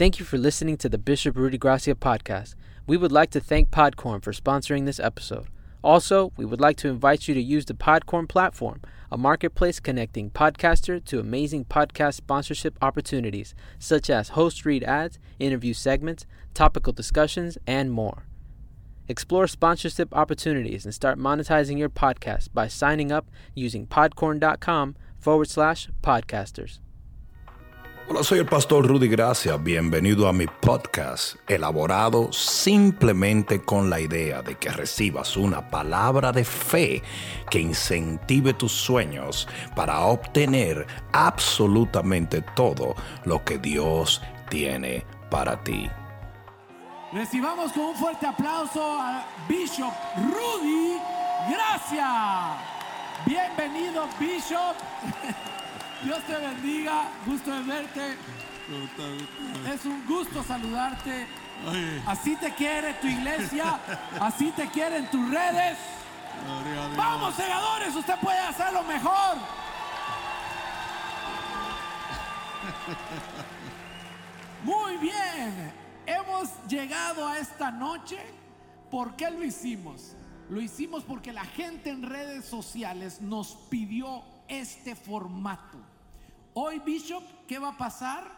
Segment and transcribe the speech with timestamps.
[0.00, 2.54] Thank you for listening to the Bishop Rudy Gracia podcast.
[2.86, 5.48] We would like to thank Podcorn for sponsoring this episode.
[5.84, 8.80] Also, we would like to invite you to use the Podcorn platform,
[9.12, 15.74] a marketplace connecting podcaster to amazing podcast sponsorship opportunities, such as host read ads, interview
[15.74, 16.24] segments,
[16.54, 18.24] topical discussions, and more.
[19.06, 25.90] Explore sponsorship opportunities and start monetizing your podcast by signing up using podcorn.com forward slash
[26.02, 26.78] podcasters.
[28.12, 29.56] Hola, soy el pastor Rudy Gracia.
[29.56, 36.44] Bienvenido a mi podcast, elaborado simplemente con la idea de que recibas una palabra de
[36.44, 37.04] fe
[37.48, 39.46] que incentive tus sueños
[39.76, 42.96] para obtener absolutamente todo
[43.26, 45.88] lo que Dios tiene para ti.
[47.12, 50.96] Recibamos con un fuerte aplauso a Bishop Rudy
[51.48, 52.56] Gracia.
[53.24, 54.74] Bienvenido, Bishop.
[56.02, 58.16] Dios te bendiga, gusto de verte.
[59.72, 61.26] Es un gusto saludarte.
[62.06, 63.78] Así te quiere tu iglesia,
[64.18, 65.76] así te quieren tus redes.
[66.96, 69.36] Vamos, segadores, usted puede hacerlo mejor.
[74.64, 75.72] Muy bien,
[76.06, 78.18] hemos llegado a esta noche.
[78.90, 80.16] ¿Por qué lo hicimos?
[80.48, 85.78] Lo hicimos porque la gente en redes sociales nos pidió este formato.
[86.52, 88.28] Hoy, Bishop, ¿qué va a pasar?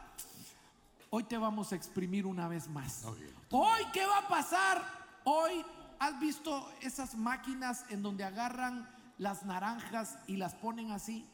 [1.09, 3.05] Hoy te vamos a exprimir una vez más.
[3.51, 4.83] Hoy, ¿qué va a pasar?
[5.25, 5.65] Hoy,
[5.99, 11.27] ¿has visto esas máquinas en donde agarran las naranjas y las ponen así?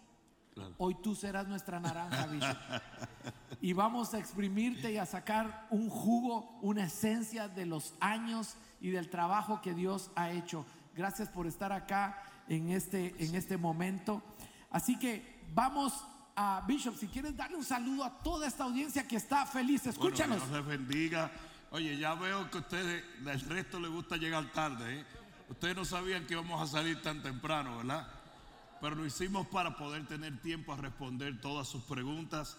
[0.76, 2.56] Hoy tú serás nuestra naranja, Bishop.
[3.60, 8.90] y vamos a exprimirte y a sacar un jugo, una esencia de los años y
[8.90, 10.64] del trabajo que Dios ha hecho.
[10.96, 14.22] Gracias por estar acá en este, en este momento.
[14.70, 16.04] Así que vamos
[16.40, 20.38] a Bishop, si quieres darle un saludo a toda esta audiencia que está feliz, escúchanos.
[20.38, 21.32] Bueno, Dios les bendiga.
[21.72, 25.00] Oye, ya veo que a ustedes, del resto les gusta llegar tarde.
[25.00, 25.04] ¿eh?
[25.48, 28.06] Ustedes no sabían que íbamos a salir tan temprano, ¿verdad?
[28.80, 32.56] Pero lo hicimos para poder tener tiempo a responder todas sus preguntas.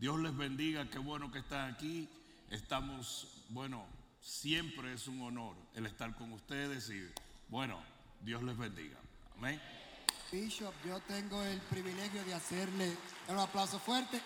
[0.00, 2.08] Dios les bendiga, qué bueno que están aquí.
[2.50, 3.86] Estamos, bueno,
[4.20, 7.08] siempre es un honor el estar con ustedes y
[7.48, 7.78] bueno,
[8.22, 8.98] Dios les bendiga.
[9.38, 9.60] Amén.
[10.30, 12.96] Bishop, yo tengo el privilegio de hacerle
[13.28, 14.20] un aplauso fuerte.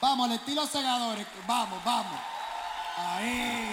[0.00, 1.26] Vamos, al estilo segadores.
[1.46, 2.20] Vamos, vamos.
[2.96, 3.68] Ahí.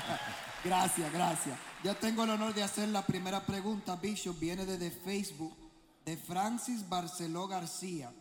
[0.64, 1.56] Gracias, gracias.
[1.84, 3.94] Yo tengo el honor de hacer la primera pregunta.
[3.94, 5.56] Bishop viene desde Facebook
[6.04, 8.12] de Francis Barceló García.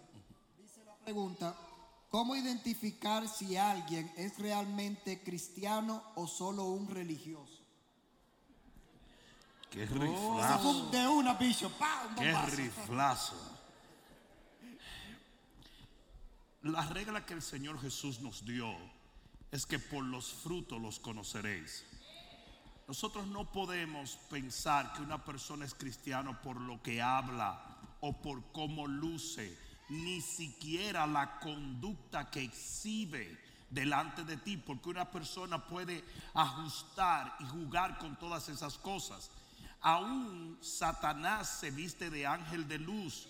[0.56, 1.56] Dice la pregunta,
[2.10, 7.57] ¿cómo identificar si alguien es realmente cristiano o solo un religioso?
[9.78, 10.90] Qué riflazo.
[10.90, 11.72] de una, Bishop.
[11.78, 12.08] ¡Pah!
[12.10, 13.36] Un Qué riflazo.
[16.64, 18.76] La regla que el Señor Jesús nos dio
[19.52, 21.86] es que por los frutos los conoceréis.
[22.88, 28.52] Nosotros no podemos pensar que una persona es cristiano por lo que habla o por
[28.52, 29.56] cómo luce,
[29.90, 33.40] ni siquiera la conducta que exhibe
[33.70, 39.30] delante de ti, porque una persona puede ajustar y jugar con todas esas cosas.
[39.82, 43.28] Aún Satanás se viste de ángel de luz.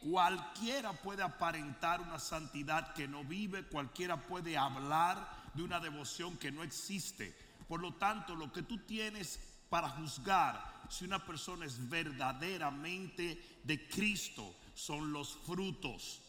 [0.00, 6.52] Cualquiera puede aparentar una santidad que no vive, cualquiera puede hablar de una devoción que
[6.52, 7.34] no existe.
[7.68, 9.40] Por lo tanto, lo que tú tienes
[9.70, 16.20] para juzgar si una persona es verdaderamente de Cristo son los frutos.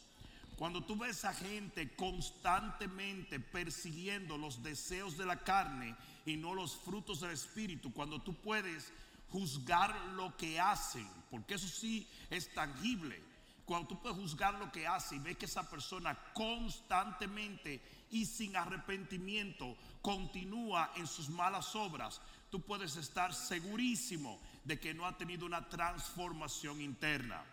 [0.55, 5.95] Cuando tú ves a gente constantemente persiguiendo los deseos de la carne
[6.25, 8.93] y no los frutos del Espíritu, cuando tú puedes
[9.35, 13.22] juzgar lo que hacen, porque eso sí es tangible.
[13.66, 17.81] Cuando tú puedes juzgar lo que hace y ves que esa persona constantemente
[18.12, 25.06] y sin arrepentimiento continúa en sus malas obras, tú puedes estar segurísimo de que no
[25.06, 27.44] ha tenido una transformación interna.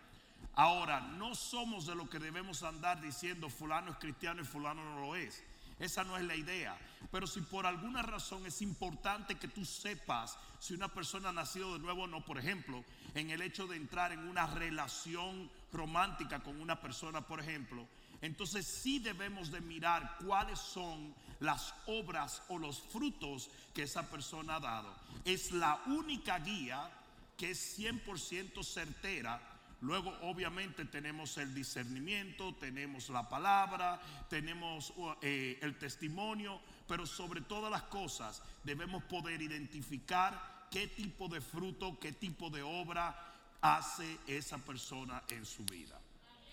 [0.54, 5.00] Ahora, no somos de lo que debemos andar diciendo fulano es cristiano y fulano no
[5.00, 5.43] lo es.
[5.82, 6.79] Esa no es la idea.
[7.11, 11.73] Pero si por alguna razón es importante que tú sepas si una persona ha nacido
[11.73, 12.84] de nuevo o no, por ejemplo,
[13.14, 17.88] en el hecho de entrar en una relación romántica con una persona, por ejemplo,
[18.20, 24.56] entonces sí debemos de mirar cuáles son las obras o los frutos que esa persona
[24.56, 24.94] ha dado.
[25.25, 26.88] Es la única guía
[27.37, 29.51] que es 100% certera
[29.82, 34.00] Luego, obviamente, tenemos el discernimiento, tenemos la palabra,
[34.31, 41.40] tenemos eh, el testimonio, pero sobre todas las cosas debemos poder identificar qué tipo de
[41.40, 43.14] fruto, qué tipo de obra
[43.61, 46.00] hace esa persona en su vida.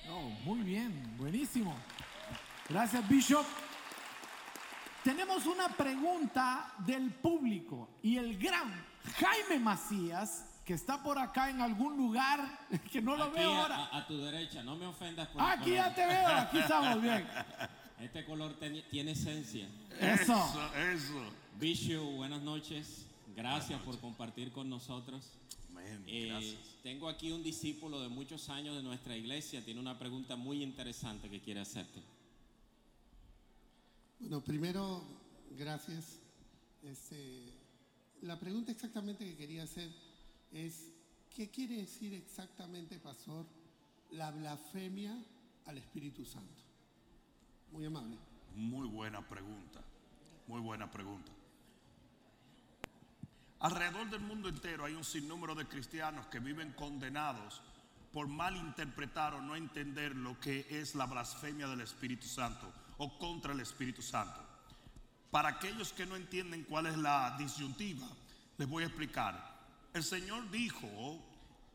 [0.10, 1.78] Oh, muy bien, buenísimo.
[2.68, 3.46] Gracias, Bishop.
[5.04, 8.74] Tenemos una pregunta del público y el gran
[9.20, 12.40] Jaime Macías, que está por acá en algún lugar
[12.92, 13.76] que no lo Aquí veo a, ahora.
[13.86, 17.28] a- a tu derecha, no me ofendas por Aquí ya te veo, aquí estamos bien.
[18.00, 18.54] Este color
[18.92, 19.68] tiene esencia.
[20.00, 20.32] Eso.
[20.36, 21.34] Eso, eso.
[21.60, 23.08] Bishop, buenas noches.
[23.36, 25.26] Gracias por compartir con nosotros.
[25.72, 29.66] Amén, Eh, tengo aquí un discípulo de muchos años de nuestra iglesia.
[29.66, 32.00] Tiene una pregunta muy interesante que quiere hacerte.
[34.20, 35.04] Bueno, primero,
[35.58, 36.20] gracias.
[36.84, 37.54] Este,
[38.22, 39.90] la pregunta exactamente que quería hacer
[40.52, 40.92] es,
[41.36, 43.46] ¿qué quiere decir exactamente, pastor,
[44.12, 45.16] la blasfemia
[45.66, 46.64] al Espíritu Santo?
[47.72, 48.18] Muy amable.
[48.56, 49.82] Muy buena pregunta.
[50.48, 51.32] Muy buena pregunta.
[53.60, 57.62] Alrededor del mundo entero hay un sinnúmero de cristianos que viven condenados
[58.14, 63.54] por malinterpretar o no entender lo que es la blasfemia del Espíritu Santo o contra
[63.54, 64.40] el Espíritu Santo.
[65.30, 68.08] Para aquellos que no entienden cuál es la disyuntiva,
[68.58, 69.49] les voy a explicar.
[69.94, 71.20] El Señor dijo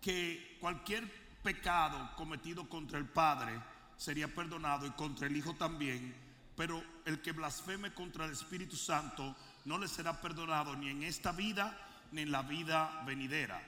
[0.01, 1.11] que cualquier
[1.43, 3.61] pecado cometido contra el Padre
[3.97, 6.15] sería perdonado y contra el Hijo también,
[6.57, 9.35] pero el que blasfeme contra el Espíritu Santo
[9.65, 11.77] no le será perdonado ni en esta vida
[12.13, 13.61] ni en la vida venidera.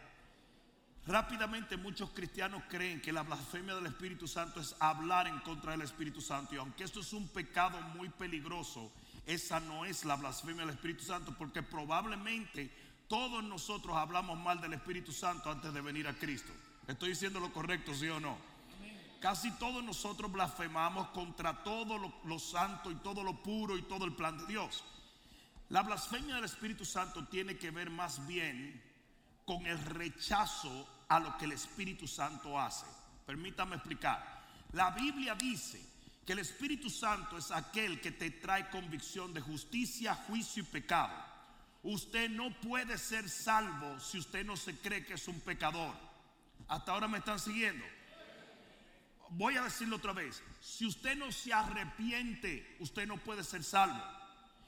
[1.06, 5.82] Rápidamente muchos cristianos creen que la blasfemia del Espíritu Santo es hablar en contra del
[5.82, 8.90] Espíritu Santo y aunque esto es un pecado muy peligroso,
[9.24, 12.70] esa no es la blasfemia del Espíritu Santo porque probablemente
[13.08, 16.52] todos nosotros hablamos mal del Espíritu Santo antes de venir a Cristo.
[16.86, 18.36] ¿Estoy diciendo lo correcto, sí o no?
[19.20, 24.14] Casi todos nosotros blasfemamos contra todo lo, santo y todo lo puro y todo el
[24.14, 24.84] plan de Dios.
[25.70, 28.82] La blasfemia del Espíritu Santo tiene que ver más bien
[29.44, 32.86] con el rechazo a lo que el Espíritu Santo hace.
[33.24, 34.44] Permítame explicar.
[34.72, 35.80] La Biblia dice
[36.24, 41.14] que el Espíritu Santo es aquel que te trae convicción de justicia, juicio y pecado.
[41.86, 45.94] Usted no puede ser salvo si usted no se cree que es un pecador.
[46.66, 47.84] Hasta ahora me están siguiendo.
[49.28, 50.42] Voy a decirlo otra vez.
[50.60, 54.02] Si usted no se arrepiente, usted no puede ser salvo.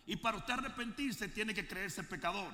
[0.06, 2.52] Y para usted arrepentirse tiene que creerse pecador.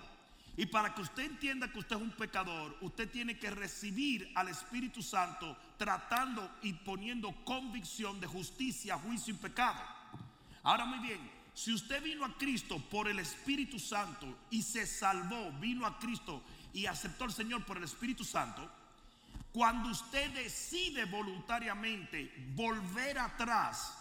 [0.56, 4.48] Y para que usted entienda que usted es un pecador, usted tiene que recibir al
[4.48, 9.82] Espíritu Santo tratando y poniendo convicción de justicia, juicio y pecado.
[10.62, 15.52] Ahora muy bien, si usted vino a Cristo por el Espíritu Santo y se salvó,
[15.52, 16.42] vino a Cristo
[16.72, 18.68] y aceptó al Señor por el Espíritu Santo,
[19.52, 23.96] cuando usted decide voluntariamente volver atrás,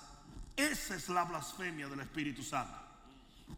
[0.58, 2.76] esa es la blasfemia del Espíritu Santo.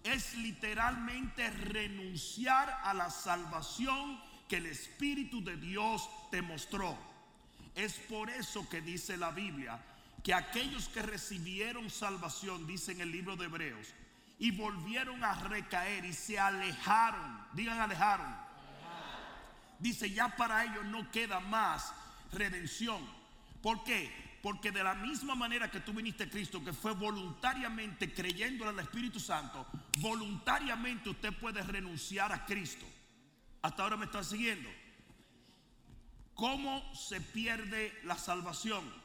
[0.04, 4.20] Es literalmente renunciar a la salvación
[4.50, 6.98] que el Espíritu de Dios te mostró.
[7.76, 9.80] Es por eso que dice la Biblia
[10.26, 13.94] que aquellos que recibieron salvación, dice en el libro de Hebreos,
[14.40, 18.36] y volvieron a recaer y se alejaron, digan alejaron,
[19.78, 21.94] dice ya para ellos no queda más
[22.32, 23.08] redención.
[23.62, 24.40] ¿Por qué?
[24.42, 28.80] Porque de la misma manera que tú viniste a Cristo, que fue voluntariamente creyendo en
[28.80, 29.68] el Espíritu Santo,
[30.00, 32.88] voluntariamente usted puede renunciar a Cristo.
[33.62, 34.72] Hasta ahora me están siguiendo.
[36.34, 39.05] ¿Cómo se pierde la salvación?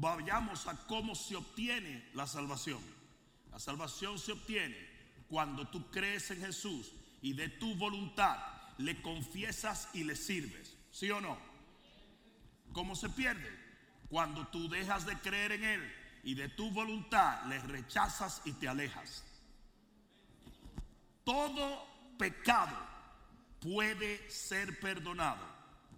[0.00, 2.80] Vayamos a cómo se obtiene la salvación.
[3.50, 4.74] La salvación se obtiene
[5.28, 6.90] cuando tú crees en Jesús
[7.20, 8.38] y de tu voluntad
[8.78, 10.74] le confiesas y le sirves.
[10.90, 11.36] ¿Sí o no?
[12.72, 13.50] ¿Cómo se pierde?
[14.08, 15.92] Cuando tú dejas de creer en Él
[16.24, 19.22] y de tu voluntad le rechazas y te alejas.
[21.24, 22.76] Todo pecado
[23.60, 25.44] puede ser perdonado,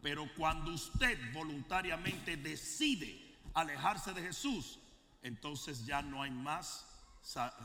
[0.02, 3.21] pero cuando usted voluntariamente decide
[3.54, 4.78] alejarse de Jesús,
[5.22, 6.86] entonces ya no hay más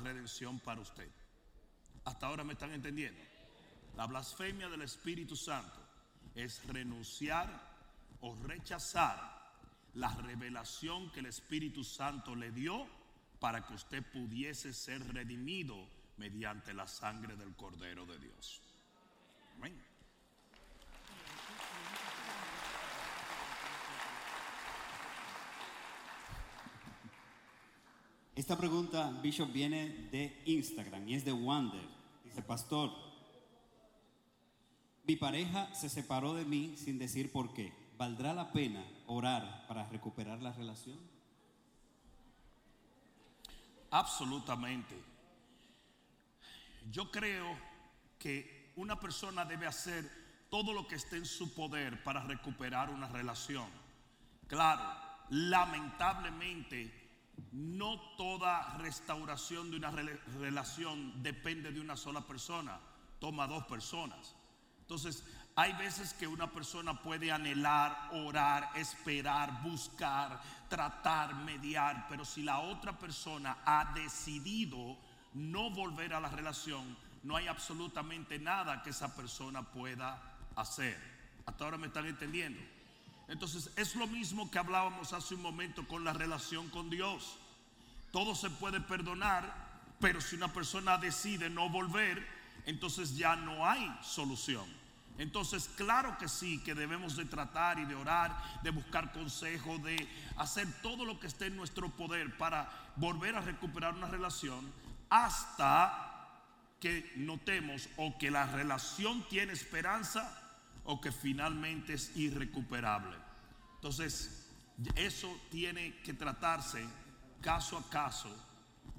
[0.02, 1.10] redención para usted.
[2.06, 3.22] Hasta ahora me están entendiendo.
[3.96, 5.80] La blasfemia del Espíritu Santo
[6.36, 7.50] es renunciar
[8.22, 9.38] o rechazar
[9.96, 12.88] la revelación que el Espíritu Santo le dio
[13.40, 15.76] para que usted pudiese ser redimido
[16.18, 18.62] mediante la sangre del Cordero de Dios.
[19.56, 19.87] Amén.
[28.48, 31.86] Esta pregunta, Bishop, viene de Instagram y es de Wander.
[32.24, 32.90] Dice, pastor,
[35.04, 37.74] mi pareja se separó de mí sin decir por qué.
[37.98, 40.98] ¿Valdrá la pena orar para recuperar la relación?
[43.92, 44.96] Absolutamente.
[46.90, 47.54] Yo creo
[48.18, 50.10] que una persona debe hacer
[50.50, 53.68] todo lo que esté en su poder para recuperar una relación.
[54.48, 54.90] Claro,
[55.32, 57.07] lamentablemente
[57.52, 62.80] no toda restauración de una rela- relación depende de una sola persona,
[63.20, 64.36] toma dos personas.
[64.82, 65.24] Entonces,
[65.56, 70.40] hay veces que una persona puede anhelar, orar, esperar, buscar,
[70.70, 74.98] tratar, mediar, pero si la otra persona ha decidido
[75.34, 80.22] no volver a la relación, no hay absolutamente nada que esa persona pueda
[80.56, 80.98] hacer.
[81.46, 82.62] Hasta ahora me están entendiendo.
[83.28, 87.38] Entonces, es lo mismo que hablábamos hace un momento con la relación con Dios.
[88.12, 89.54] Todo se puede perdonar,
[90.00, 92.26] pero si una persona decide no volver,
[92.66, 94.66] entonces ya no hay solución.
[95.18, 100.08] Entonces, claro que sí, que debemos de tratar y de orar, de buscar consejo, de
[100.38, 104.72] hacer todo lo que esté en nuestro poder para volver a recuperar una relación
[105.10, 106.30] hasta
[106.80, 110.47] que notemos o que la relación tiene esperanza
[110.88, 113.16] o que finalmente es irrecuperable.
[113.76, 114.50] Entonces,
[114.96, 116.84] eso tiene que tratarse
[117.42, 118.30] caso a caso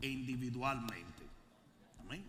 [0.01, 1.25] e individualmente.
[2.01, 2.25] Amén.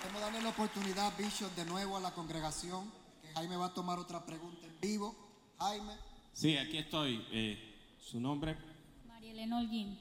[0.00, 2.90] Queremos darle la oportunidad, Bishop, de nuevo a la congregación,
[3.20, 5.14] que Jaime va a tomar otra pregunta en vivo.
[5.58, 5.94] Jaime,
[6.32, 7.26] Sí, aquí estoy.
[7.32, 8.58] Eh, ¿Su nombre?
[9.06, 9.98] María Elena Holguín.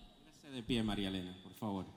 [0.51, 1.94] De pie, María Elena, por favor.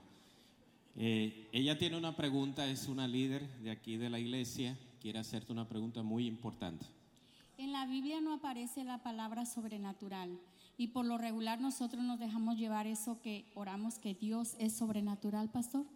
[1.00, 4.76] Eh, ella tiene una pregunta, es una líder de aquí de la iglesia.
[5.00, 6.84] Quiere hacerte una pregunta muy importante.
[7.56, 10.40] En la Biblia no aparece la palabra sobrenatural
[10.76, 15.50] y por lo regular nosotros nos dejamos llevar eso que oramos que Dios es sobrenatural,
[15.50, 15.86] pastor.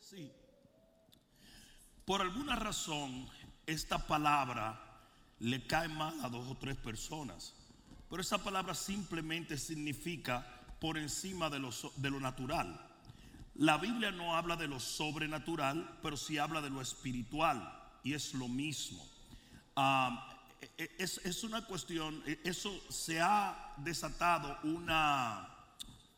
[0.00, 0.30] Sí.
[2.04, 3.26] Por alguna razón,
[3.66, 4.80] esta palabra
[5.38, 7.54] le cae mal a dos o tres personas.
[8.10, 10.46] Pero esa palabra simplemente significa
[10.80, 12.80] por encima de lo, so- de lo natural.
[13.58, 17.72] La Biblia no habla de lo sobrenatural, pero sí habla de lo espiritual.
[18.04, 19.04] Y es lo mismo.
[19.74, 20.28] Ah,
[20.60, 25.48] e- e- es, es una cuestión, e- eso se ha desatado una,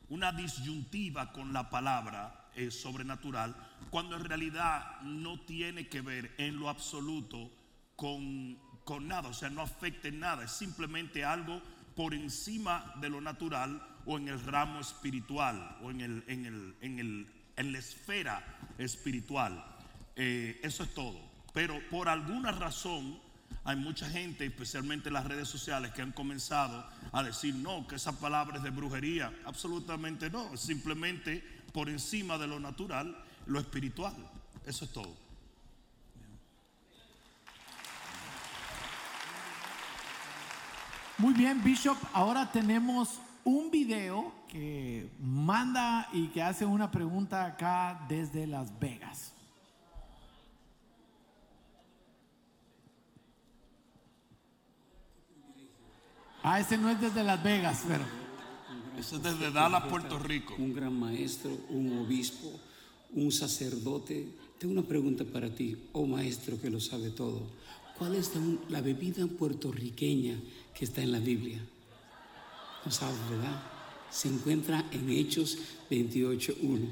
[0.09, 3.55] una disyuntiva con la palabra eh, sobrenatural,
[3.91, 7.51] cuando en realidad no tiene que ver en lo absoluto
[7.95, 11.63] con, con nada, o sea, no afecta en nada, es simplemente algo
[11.95, 16.75] por encima de lo natural o en el ramo espiritual o en, el, en, el,
[16.81, 18.43] en, el, en la esfera
[18.79, 19.63] espiritual.
[20.17, 21.21] Eh, eso es todo.
[21.53, 23.21] Pero por alguna razón
[23.65, 27.97] hay mucha gente, especialmente en las redes sociales, que han comenzado a decir, no, que
[27.97, 29.31] esa palabra es de brujería.
[29.45, 34.15] Absolutamente no, simplemente por encima de lo natural, lo espiritual.
[34.65, 35.15] Eso es todo.
[41.19, 41.99] Muy bien, Bishop.
[42.15, 49.33] Ahora tenemos un video que manda y que hace una pregunta acá desde Las Vegas.
[56.43, 58.05] Ah, ese no es desde Las Vegas, pero
[58.99, 60.55] Eso es desde Dallas, Puerto Rico.
[60.59, 62.51] Un gran maestro, un obispo,
[63.15, 64.29] un sacerdote.
[64.59, 67.43] Tengo una pregunta para ti, oh maestro que lo sabe todo.
[67.97, 70.37] ¿Cuál es la, la bebida puertorriqueña
[70.75, 71.61] que está en la Biblia?
[72.85, 73.61] No sabes, ¿verdad?
[74.11, 75.59] Se encuentra en Hechos
[75.91, 76.89] 28.1.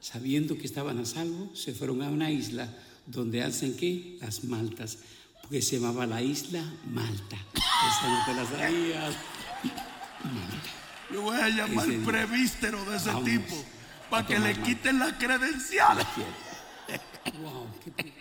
[0.00, 2.68] Sabiendo que estaban a salvo, se fueron a una isla
[3.06, 4.16] donde hacen qué?
[4.20, 4.98] Las maltas.
[5.42, 7.36] Porque se llamaba la isla Malta.
[7.54, 9.16] Esa no te la sabías.
[10.24, 10.68] Malta.
[11.10, 13.24] Yo voy a llamar Ese prevístero de ese Vamos.
[13.24, 13.64] tipo
[14.10, 16.06] para que le quiten las credenciales.
[17.42, 18.14] Wow, qué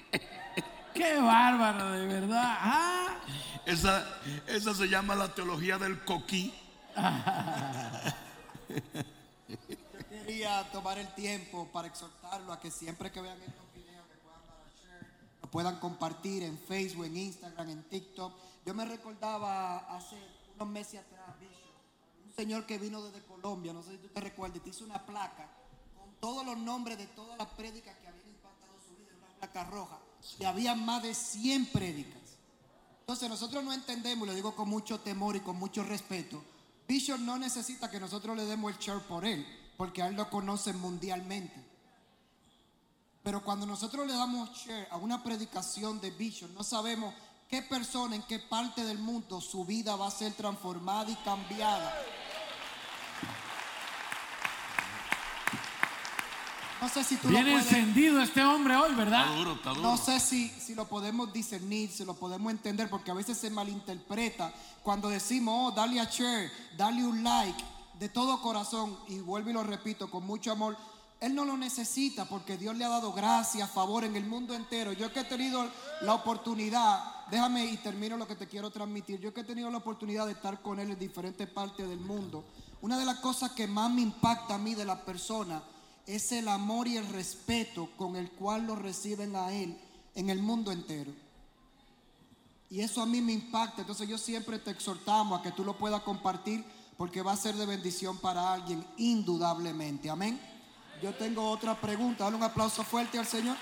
[0.93, 2.43] qué bárbaro, de verdad.
[2.59, 3.19] Ah,
[3.65, 4.05] Esa,
[4.47, 6.53] esa se llama la teología del coquí.
[10.09, 14.45] Quería tomar el tiempo para exhortarlo a que siempre que vean estos videos que puedan
[14.47, 15.07] dar share,
[15.41, 18.33] lo puedan compartir en Facebook, en Instagram, en TikTok.
[18.65, 20.17] Yo me recordaba hace
[20.55, 21.35] unos meses atrás,
[22.25, 25.05] un señor que vino desde Colombia, no sé si tú te recuerdas, te hizo una
[25.05, 25.49] placa
[25.97, 29.63] con todos los nombres de todas las prédicas que habían impactado su vida, una placa
[29.65, 29.99] roja.
[30.39, 32.21] Y había más de 100 prédicas.
[33.01, 36.43] Entonces nosotros no entendemos, lo digo con mucho temor y con mucho respeto,
[36.87, 40.29] Bishop no necesita que nosotros le demos el share por él, porque a él lo
[40.29, 41.65] conocen mundialmente.
[43.23, 47.13] Pero cuando nosotros le damos share a una predicación de Bishop, no sabemos
[47.49, 51.93] qué persona, en qué parte del mundo su vida va a ser transformada y cambiada.
[56.81, 57.71] No sé si tú viene lo puedes...
[57.71, 59.25] encendido este hombre hoy, ¿verdad?
[59.25, 59.81] Está duro, está duro.
[59.81, 63.49] No sé si, si lo podemos discernir, si lo podemos entender, porque a veces se
[63.49, 64.53] malinterpreta
[64.83, 67.63] cuando decimos, oh, dale a share, dale un like,
[67.99, 70.77] de todo corazón, y vuelvo y lo repito, con mucho amor.
[71.19, 74.93] Él no lo necesita porque Dios le ha dado gracia, favor en el mundo entero.
[74.93, 75.67] Yo que he tenido
[76.01, 79.19] la oportunidad déjame y termino lo que te quiero transmitir.
[79.19, 82.43] Yo que he tenido la oportunidad de estar con él en diferentes partes del mundo,
[82.81, 85.61] una de las cosas que más me impacta a mí de la persona
[86.07, 89.77] es el amor y el respeto con el cual lo reciben a él
[90.15, 91.11] en el mundo entero.
[92.69, 93.81] Y eso a mí me impacta.
[93.81, 96.65] Entonces yo siempre te exhortamos a que tú lo puedas compartir
[96.97, 100.09] porque va a ser de bendición para alguien, indudablemente.
[100.09, 100.39] Amén.
[101.03, 102.23] Yo tengo otra pregunta.
[102.23, 103.57] Dale un aplauso fuerte al Señor.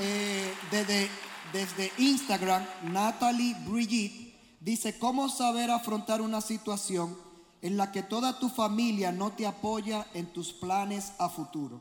[0.00, 1.10] Eh, desde,
[1.52, 7.25] desde Instagram, Natalie Brigitte dice, ¿cómo saber afrontar una situación
[7.66, 11.80] en la que toda tu familia no te apoya en tus planes a futuro?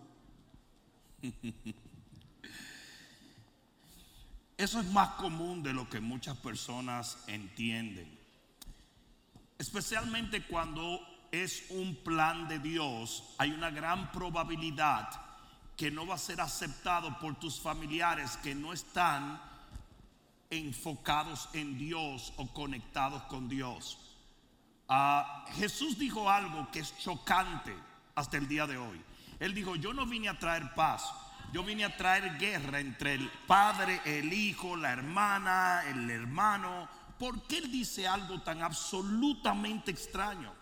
[4.58, 8.18] Eso es más común de lo que muchas personas entienden.
[9.60, 11.00] Especialmente cuando
[11.32, 15.08] es un plan de Dios, hay una gran probabilidad
[15.78, 19.40] que no va a ser aceptado por tus familiares que no están
[20.50, 24.00] enfocados en Dios o conectados con Dios.
[24.88, 27.74] Ah, Jesús dijo algo que es chocante
[28.14, 29.02] hasta el día de hoy.
[29.40, 31.04] Él dijo, yo no vine a traer paz,
[31.52, 36.88] yo vine a traer guerra entre el padre, el hijo, la hermana, el hermano.
[37.18, 40.54] ¿Por qué él dice algo tan absolutamente extraño?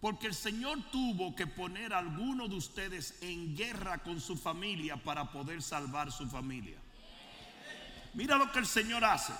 [0.00, 4.96] Porque el Señor tuvo que poner a alguno de ustedes en guerra con su familia
[4.96, 6.78] para poder salvar su familia.
[8.14, 9.32] Mira lo que el Señor hace.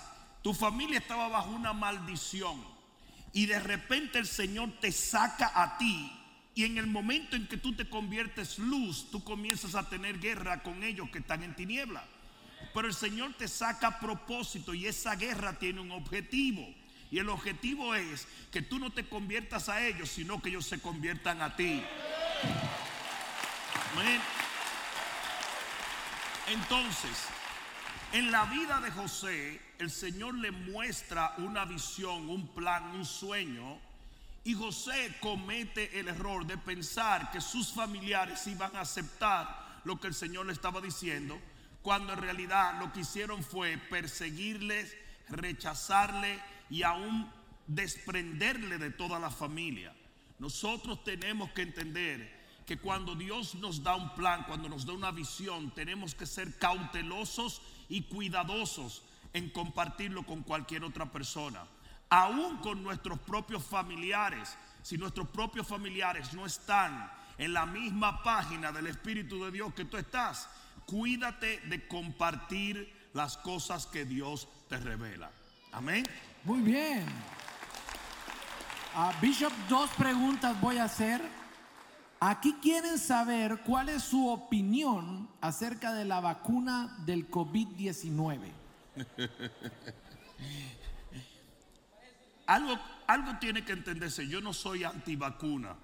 [0.42, 2.77] Tu familia estaba bajo una maldición
[3.32, 6.12] y de repente el Señor te saca a ti
[6.58, 10.62] y en el momento en que tú te conviertes luz, tú comienzas a tener guerra
[10.64, 12.04] con ellos que están en tiniebla.
[12.74, 16.66] Pero el Señor te saca a propósito y esa guerra tiene un objetivo.
[17.12, 20.80] Y el objetivo es que tú no te conviertas a ellos, sino que ellos se
[20.80, 21.80] conviertan a ti.
[23.92, 24.20] Amén.
[26.48, 27.26] Entonces,
[28.12, 33.78] en la vida de José, el Señor le muestra una visión, un plan, un sueño.
[34.44, 40.08] Y José comete el error de pensar que sus familiares iban a aceptar lo que
[40.08, 41.38] el Señor le estaba diciendo,
[41.82, 44.96] cuando en realidad lo que hicieron fue perseguirles,
[45.28, 47.30] rechazarle y aún
[47.66, 49.94] desprenderle de toda la familia.
[50.38, 55.10] Nosotros tenemos que entender que cuando Dios nos da un plan, cuando nos da una
[55.10, 61.64] visión, tenemos que ser cautelosos y cuidadosos en compartirlo con cualquier otra persona.
[62.10, 64.56] Aún con nuestros propios familiares.
[64.82, 69.84] Si nuestros propios familiares no están en la misma página del Espíritu de Dios que
[69.84, 70.48] tú estás,
[70.86, 75.30] cuídate de compartir las cosas que Dios te revela.
[75.72, 76.04] Amén.
[76.44, 77.04] Muy bien.
[78.94, 81.20] A Bishop, dos preguntas voy a hacer.
[82.20, 88.50] Aquí quieren saber cuál es su opinión acerca de la vacuna del COVID-19.
[92.46, 94.28] algo, algo tiene que entenderse.
[94.28, 95.76] Yo no soy antivacuna.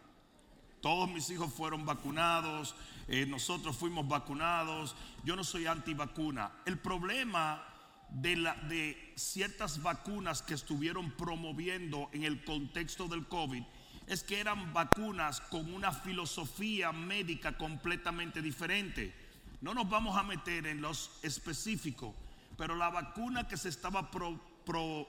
[0.81, 2.75] Todos mis hijos fueron vacunados,
[3.09, 4.95] eh, nosotros fuimos vacunados.
[5.25, 6.53] Yo no soy antivacuna.
[6.67, 7.65] El problema
[8.11, 13.63] de, la, de ciertas vacunas que estuvieron promoviendo en el contexto del COVID
[14.07, 19.15] es que eran vacunas con una filosofía médica completamente diferente.
[19.61, 22.15] No nos vamos a meter en los específicos,
[22.57, 24.11] pero la vacuna que se estaba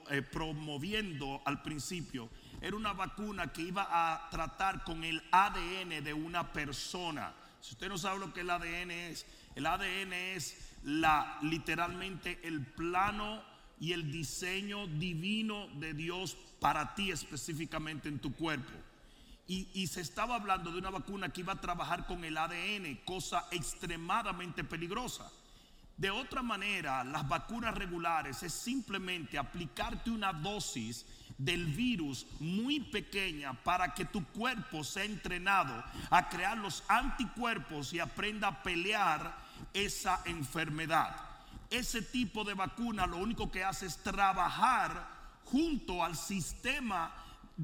[0.10, 2.30] eh, promoviendo al principio
[2.62, 7.34] era una vacuna que iba a tratar con el ADN de una persona.
[7.62, 10.58] Si usted no sabe lo que el ADN es, el ADN es
[11.42, 13.42] literalmente el plano
[13.80, 18.74] y el diseño divino de Dios para ti específicamente en tu cuerpo.
[19.48, 23.46] Y, se estaba hablando de una vacuna que iba a trabajar con el ADN, cosa
[23.52, 25.32] extremadamente peligrosa.
[25.98, 31.06] De otra manera, las vacunas regulares es simplemente aplicarte una dosis
[31.38, 38.00] del virus muy pequeña para que tu cuerpo sea entrenado a crear los anticuerpos y
[38.00, 39.38] aprenda a pelear
[39.74, 41.16] esa enfermedad.
[41.70, 45.08] Ese tipo de vacuna lo único que hace es trabajar
[45.46, 47.12] junto al sistema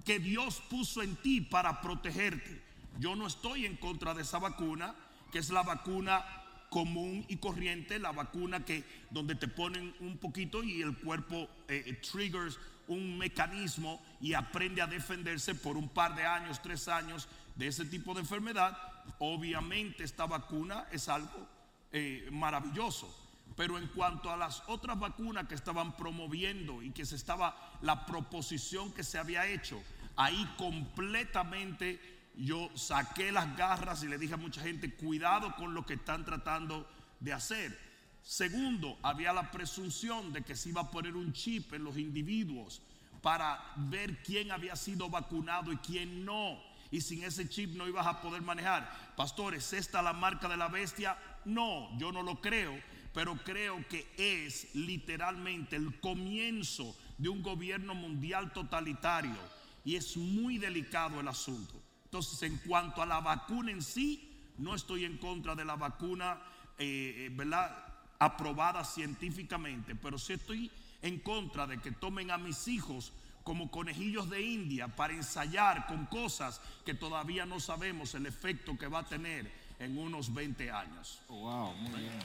[0.05, 2.63] que Dios puso en ti para protegerte.
[2.97, 4.95] Yo no estoy en contra de esa vacuna,
[5.31, 6.25] que es la vacuna
[6.71, 11.83] común y corriente, la vacuna que donde te ponen un poquito y el cuerpo eh,
[11.85, 12.57] eh, triggers
[12.87, 17.83] un mecanismo y aprende a defenderse por un par de años, tres años de ese
[17.83, 18.77] tipo de enfermedad.
[19.19, 21.45] Obviamente esta vacuna es algo
[21.91, 23.17] eh, maravilloso.
[23.57, 28.05] Pero en cuanto a las otras vacunas que estaban promoviendo y que se estaba, la
[28.05, 29.83] proposición que se había hecho,
[30.15, 31.99] ahí completamente
[32.35, 36.25] yo saqué las garras y le dije a mucha gente, cuidado con lo que están
[36.25, 36.87] tratando
[37.19, 37.77] de hacer.
[38.23, 42.81] Segundo, había la presunción de que se iba a poner un chip en los individuos
[43.21, 46.59] para ver quién había sido vacunado y quién no.
[46.91, 49.13] Y sin ese chip no ibas a poder manejar.
[49.15, 51.17] Pastores, ¿es esta la marca de la bestia?
[51.45, 52.77] No, yo no lo creo,
[53.13, 59.37] pero creo que es literalmente el comienzo de un gobierno mundial totalitario.
[59.85, 61.80] Y es muy delicado el asunto.
[62.11, 66.41] Entonces, en cuanto a la vacuna en sí, no estoy en contra de la vacuna,
[66.77, 67.73] eh, eh, ¿verdad?
[68.19, 70.69] Aprobada científicamente, pero sí estoy
[71.01, 73.13] en contra de que tomen a mis hijos
[73.45, 78.87] como conejillos de India para ensayar con cosas que todavía no sabemos el efecto que
[78.87, 81.21] va a tener en unos 20 años.
[81.29, 82.19] Wow, muy bien.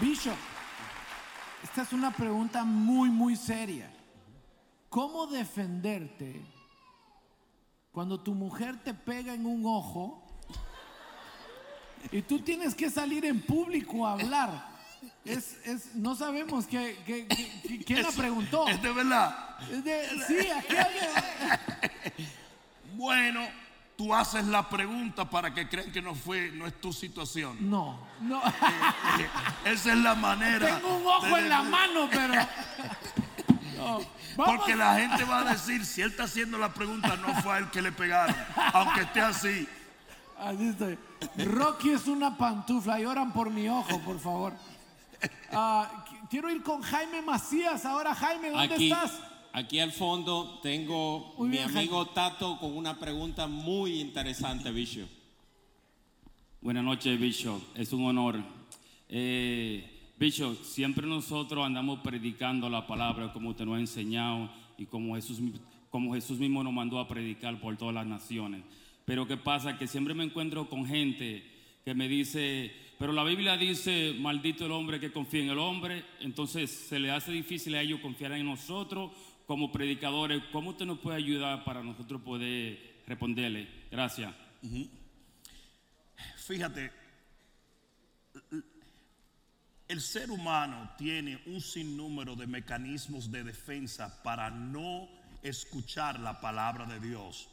[0.00, 0.38] Bishop,
[1.62, 3.92] esta es una pregunta muy, muy seria.
[4.88, 6.57] ¿Cómo defenderte
[7.98, 10.22] cuando tu mujer te pega en un ojo
[12.12, 14.68] y tú tienes que salir en público a hablar?
[15.24, 17.26] Es, es, no sabemos qué- qué-
[17.84, 18.68] quién la preguntó.
[18.68, 19.36] Es de verdad.
[19.68, 22.28] Es de- sí, aquí alguien-
[22.94, 23.40] Bueno,
[23.96, 27.68] tú haces la pregunta para que crean que no fue, no es tu situación.
[27.68, 28.40] No, no.
[29.64, 30.76] Esa es la manera.
[30.78, 32.34] Tengo un ojo de- en la mano, pero.
[33.78, 34.00] No.
[34.36, 37.58] Porque la gente va a decir, si él está haciendo la pregunta, no fue a
[37.58, 38.34] él que le pegaron,
[38.74, 39.66] aunque esté así.
[40.38, 40.98] Así estoy.
[41.44, 42.98] Rocky es una pantufla.
[43.00, 44.52] Lloran por mi ojo, por favor.
[45.52, 47.84] Ah, qu- quiero ir con Jaime Macías.
[47.84, 49.18] Ahora, Jaime, ¿dónde Aquí, estás?
[49.52, 55.08] aquí al fondo tengo Muy mi bien, amigo Tato con una pregunta muy interesante, Bishop.
[56.60, 57.60] Buenas noches, Bishop.
[57.74, 58.40] Es un honor.
[59.08, 65.14] Eh, Bishop, siempre nosotros andamos predicando la palabra como usted nos ha enseñado y como
[65.14, 65.40] Jesús,
[65.90, 68.64] como Jesús mismo nos mandó a predicar por todas las naciones.
[69.04, 69.78] Pero ¿qué pasa?
[69.78, 71.44] Que siempre me encuentro con gente
[71.84, 76.04] que me dice, pero la Biblia dice, maldito el hombre que confía en el hombre.
[76.18, 79.12] Entonces se le hace difícil a ellos confiar en nosotros
[79.46, 80.42] como predicadores.
[80.50, 83.68] ¿Cómo usted nos puede ayudar para nosotros poder responderle?
[83.88, 84.34] Gracias.
[86.38, 86.90] Fíjate,
[89.88, 95.08] el ser humano tiene un sinnúmero de mecanismos de defensa para no
[95.42, 97.48] escuchar la palabra de Dios.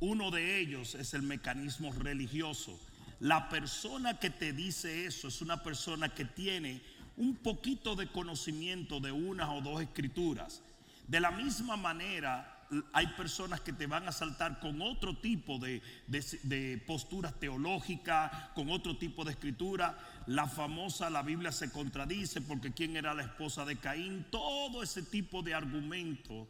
[0.00, 2.78] Uno de ellos es el mecanismo religioso.
[3.20, 6.80] La persona que te dice eso es una persona que tiene
[7.16, 10.62] un poquito de conocimiento de una o dos escrituras.
[11.08, 12.58] De la misma manera,
[12.92, 18.30] hay personas que te van a saltar con otro tipo de, de- de posturas teológicas,
[18.54, 19.98] con otro tipo de escritura.
[20.26, 24.24] La famosa, la Biblia se contradice porque quién era la esposa de Caín.
[24.30, 26.46] Todo ese tipo de argumentos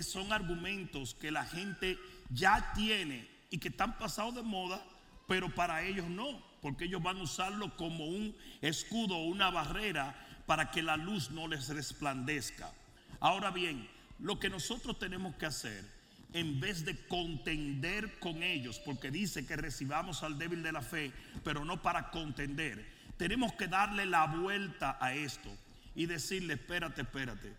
[0.00, 1.98] son argumentos que la gente
[2.30, 4.82] ya tiene y que están pasados de moda,
[5.28, 10.16] pero para ellos no, porque ellos van a usarlo como un escudo o una barrera
[10.46, 12.72] para que la luz no les resplandezca.
[13.20, 15.84] Ahora bien, lo que nosotros tenemos que hacer,
[16.32, 21.12] en vez de contender con ellos, porque dice que recibamos al débil de la fe,
[21.44, 22.84] pero no para contender,
[23.16, 25.50] tenemos que darle la vuelta a esto
[25.94, 27.54] y decirle, espérate, espérate,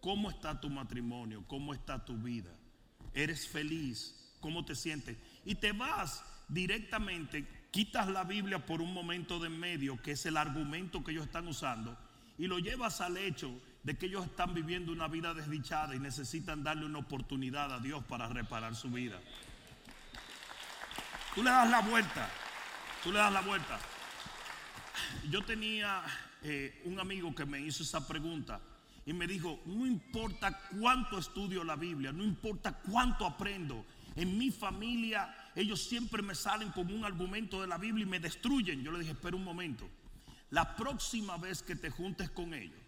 [0.00, 1.44] ¿cómo está tu matrimonio?
[1.46, 2.50] ¿Cómo está tu vida?
[3.12, 4.14] ¿Eres feliz?
[4.40, 5.16] ¿Cómo te sientes?
[5.44, 10.26] Y te vas directamente, quitas la Biblia por un momento de en medio, que es
[10.26, 11.96] el argumento que ellos están usando,
[12.38, 13.50] y lo llevas al hecho
[13.82, 18.04] de que ellos están viviendo una vida desdichada y necesitan darle una oportunidad a Dios
[18.04, 19.18] para reparar su vida.
[21.34, 22.28] Tú le das la vuelta,
[23.02, 23.78] tú le das la vuelta.
[25.30, 26.02] Yo tenía
[26.42, 28.60] eh, un amigo que me hizo esa pregunta
[29.04, 33.84] y me dijo, no importa cuánto estudio la Biblia, no importa cuánto aprendo,
[34.16, 38.20] en mi familia ellos siempre me salen con un argumento de la Biblia y me
[38.20, 38.82] destruyen.
[38.82, 39.88] Yo le dije, espera un momento,
[40.50, 42.80] la próxima vez que te juntes con ellos,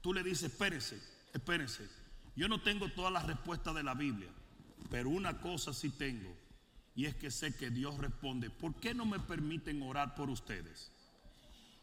[0.00, 1.00] tú le dices, espérese,
[1.32, 1.88] espérese,
[2.36, 4.30] yo no tengo todas las respuestas de la Biblia,
[4.90, 6.36] pero una cosa sí tengo,
[6.94, 10.90] y es que sé que Dios responde, ¿por qué no me permiten orar por ustedes?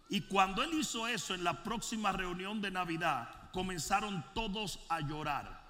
[0.10, 5.62] Y cuando él hizo eso en la próxima reunión de Navidad, comenzaron todos a llorar,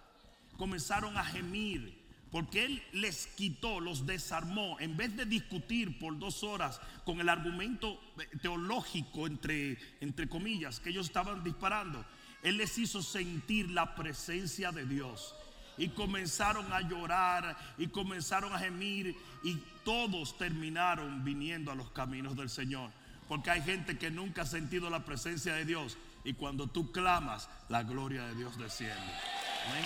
[0.57, 1.97] comenzaron a gemir,
[2.31, 7.29] porque él les quitó, los desarmó, en vez de discutir por dos horas con el
[7.29, 7.99] argumento
[8.41, 12.05] teológico, entre, entre comillas, que ellos estaban disparando,
[12.43, 15.33] él les hizo sentir la presencia de Dios.
[15.79, 22.35] Y comenzaron a llorar y comenzaron a gemir y todos terminaron viniendo a los caminos
[22.35, 22.91] del Señor.
[23.27, 27.49] Porque hay gente que nunca ha sentido la presencia de Dios y cuando tú clamas,
[27.69, 28.95] la gloria de Dios desciende.
[29.69, 29.85] Amén.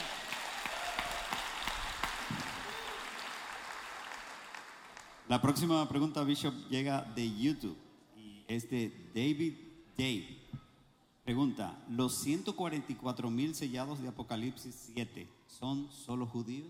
[5.28, 7.78] La próxima pregunta, Bishop, llega de YouTube
[8.18, 9.54] y es de David
[9.98, 10.42] Jay,
[11.24, 16.68] pregunta, ¿los 144 mil sellados de Apocalipsis 7 son solo judíos?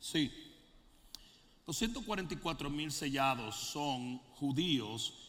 [0.00, 0.32] Sí.
[1.66, 5.27] Los 144 mil sellados son judíos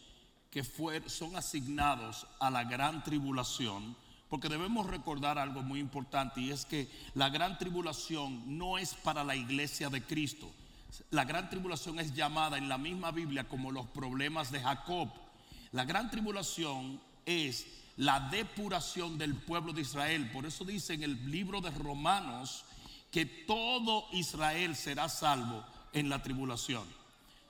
[0.50, 0.64] que
[1.06, 3.96] son asignados a la gran tribulación,
[4.28, 9.24] porque debemos recordar algo muy importante y es que la gran tribulación no es para
[9.24, 10.50] la iglesia de Cristo.
[11.10, 15.08] La gran tribulación es llamada en la misma Biblia como los problemas de Jacob.
[15.72, 20.30] La gran tribulación es la depuración del pueblo de Israel.
[20.32, 22.64] Por eso dice en el libro de Romanos
[23.10, 26.84] que todo Israel será salvo en la tribulación.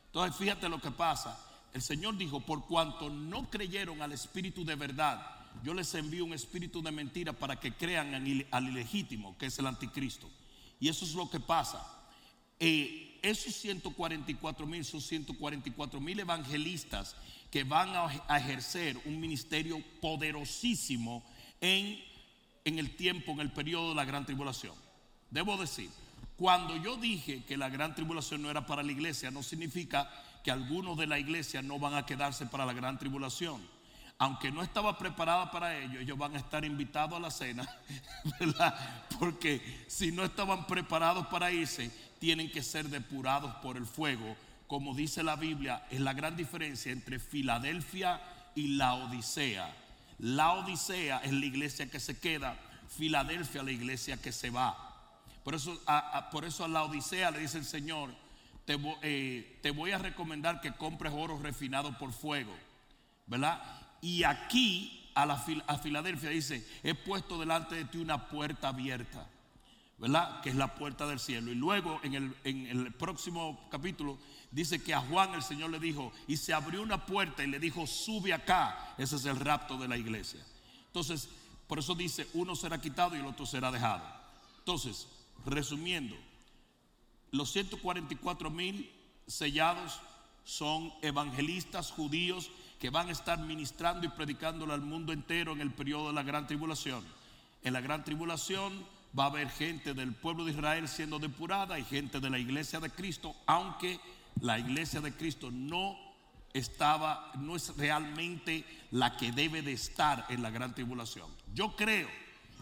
[0.07, 1.39] Entonces fíjate lo que pasa.
[1.73, 6.33] El Señor dijo, por cuanto no creyeron al Espíritu de verdad, yo les envío un
[6.33, 10.31] espíritu de mentira para que crean en al ilegítimo, que es el anticristo.
[10.79, 11.85] Y eso es lo que pasa.
[12.59, 17.17] Eh, esos 144 mil son 144 mil evangelistas
[17.51, 21.23] que van a, a ejercer un ministerio poderosísimo
[21.61, 22.03] en,
[22.65, 24.75] en el tiempo, en el periodo de la gran tribulación.
[25.31, 25.91] Debo decir,
[26.37, 30.11] cuando yo dije que la gran tribulación no era para la iglesia, no significa
[30.43, 33.61] que algunos de la iglesia no van a quedarse para la gran tribulación.
[34.19, 37.67] Aunque no estaba preparada para ello, ellos van a estar invitados a la cena,
[38.41, 39.07] ¿verdad?
[39.19, 44.37] Porque si no estaban preparados para irse, tienen que ser depurados por el fuego.
[44.67, 48.21] Como dice la Biblia, es la gran diferencia entre Filadelfia
[48.55, 49.75] y la Odisea.
[50.19, 52.57] La Odisea es la iglesia que se queda,
[52.89, 54.77] Filadelfia la iglesia que se va.
[55.43, 58.11] Por eso a, por eso a la Odisea le dice el Señor,
[59.03, 62.53] eh, te voy a recomendar que compres oro refinado por fuego,
[63.27, 63.63] ¿verdad?
[64.03, 69.27] Y aquí a Filadelfia dice, he puesto delante de ti una puerta abierta,
[69.99, 70.41] ¿verdad?
[70.41, 71.51] Que es la puerta del cielo.
[71.51, 74.19] Y luego en el, en el próximo capítulo
[74.51, 77.59] dice que a Juan el Señor le dijo, y se abrió una puerta y le
[77.59, 78.95] dijo, sube acá.
[78.99, 80.41] Ese es el rapto de la iglesia.
[80.87, 81.29] Entonces,
[81.67, 84.03] por eso dice, uno será quitado y el otro será dejado.
[84.59, 85.07] Entonces,
[85.45, 86.17] resumiendo,
[87.33, 88.91] los 144 mil
[89.27, 90.01] sellados
[90.45, 95.71] son evangelistas judíos que van a estar ministrando y predicándole al mundo entero en el
[95.71, 97.05] periodo de la gran tribulación.
[97.63, 98.85] En la gran tribulación
[99.17, 102.81] va a haber gente del pueblo de Israel siendo depurada y gente de la iglesia
[102.81, 104.01] de Cristo, aunque
[104.41, 105.97] la iglesia de Cristo no
[106.53, 111.31] estaba, no es realmente la que debe de estar en la gran tribulación.
[111.55, 112.09] Yo creo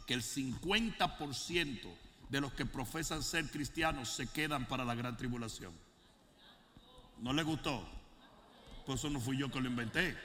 [0.07, 1.95] que el 50%
[2.29, 5.73] de los que profesan ser cristianos se quedan para la gran tribulación.
[7.21, 7.87] ¿No le gustó?
[8.87, 10.17] Pues eso no fui yo que lo inventé.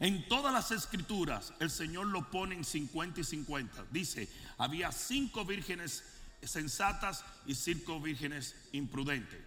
[0.00, 3.86] En todas las escrituras el Señor lo pone en 50 y 50.
[3.90, 4.28] Dice,
[4.58, 6.04] había cinco vírgenes
[6.42, 9.40] sensatas y cinco vírgenes imprudentes.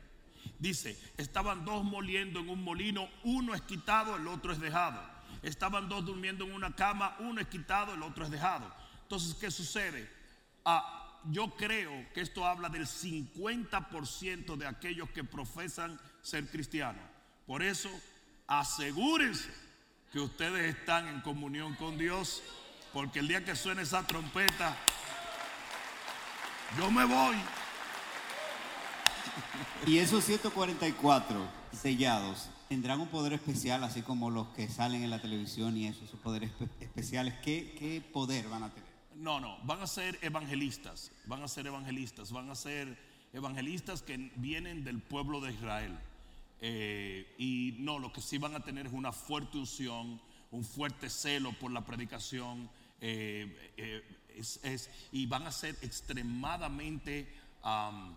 [0.59, 5.01] Dice, estaban dos moliendo en un molino, uno es quitado, el otro es dejado.
[5.43, 8.73] Estaban dos durmiendo en una cama, uno es quitado, el otro es dejado.
[9.03, 10.16] Entonces, ¿qué sucede?
[10.69, 17.01] Ah, yo creo que esto habla del 50% de aquellos que profesan ser cristianos.
[17.45, 17.89] Por eso,
[18.47, 19.49] asegúrense
[20.11, 22.43] que ustedes están en comunión con Dios,
[22.91, 24.75] porque el día que suene esa trompeta,
[26.77, 27.37] yo me voy.
[29.85, 35.21] Y esos 144 sellados tendrán un poder especial, así como los que salen en la
[35.21, 37.35] televisión y esos, esos poderes espe- especiales.
[37.41, 38.86] ¿Qué, ¿Qué poder van a tener?
[39.17, 42.97] No, no, van a ser evangelistas, van a ser evangelistas, van a ser
[43.33, 45.97] evangelistas que vienen del pueblo de Israel.
[46.61, 51.09] Eh, y no, lo que sí van a tener es una fuerte unción, un fuerte
[51.09, 52.69] celo por la predicación,
[53.01, 54.03] eh, eh,
[54.35, 57.27] es- es- y van a ser extremadamente
[57.63, 58.15] am,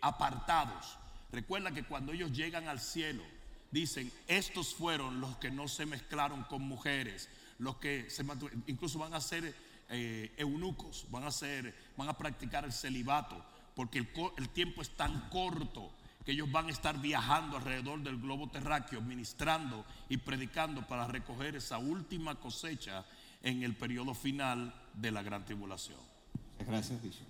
[0.00, 0.96] apartados.
[1.32, 3.22] Recuerda que cuando ellos llegan al cielo,
[3.70, 8.24] dicen, estos fueron los que no se mezclaron con mujeres, los que se
[8.66, 9.54] incluso van a ser
[9.90, 13.98] eh, eunucos, van a ser, van a practicar el celibato, porque
[14.36, 15.90] el, tiempo es tan corto
[16.24, 21.56] que ellos van a estar viajando alrededor del globo terráqueo, ministrando y predicando para recoger
[21.56, 23.04] esa última cosecha
[23.42, 25.98] en el periodo final de la gran tribulación.
[26.52, 27.26] Muchas gracias, Bishop.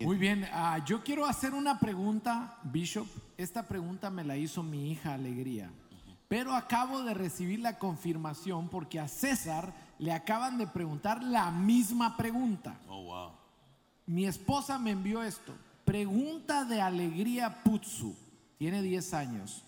[0.00, 3.06] Muy bien, ah, yo quiero hacer una pregunta, Bishop.
[3.38, 5.70] Esta pregunta me la hizo mi hija Alegría.
[6.26, 12.16] Pero acabo de recibir la confirmación porque a César le acaban de preguntar la misma
[12.16, 12.78] pregunta.
[12.88, 13.30] Oh, wow.
[14.06, 15.54] Mi esposa me envió esto.
[15.84, 18.16] Pregunta de Alegría Putsu.
[18.58, 19.64] Tiene 10 años.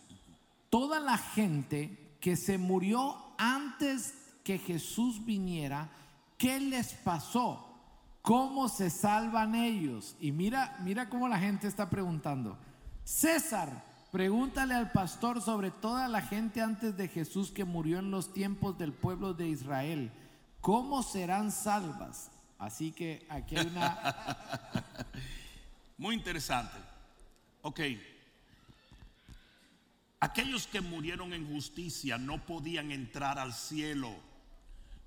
[0.70, 5.88] Toda la gente que se murió antes que Jesús viniera,
[6.38, 7.74] ¿qué les pasó?
[8.22, 10.16] ¿Cómo se salvan ellos?
[10.18, 12.58] Y mira, mira cómo la gente está preguntando.
[13.04, 18.32] César, Pregúntale al pastor sobre toda la gente antes de Jesús que murió en los
[18.32, 20.12] tiempos del pueblo de Israel.
[20.60, 22.30] ¿Cómo serán salvas?
[22.56, 24.38] Así que aquí hay una...
[25.98, 26.76] Muy interesante.
[27.62, 27.80] Ok.
[30.20, 34.14] Aquellos que murieron en justicia no podían entrar al cielo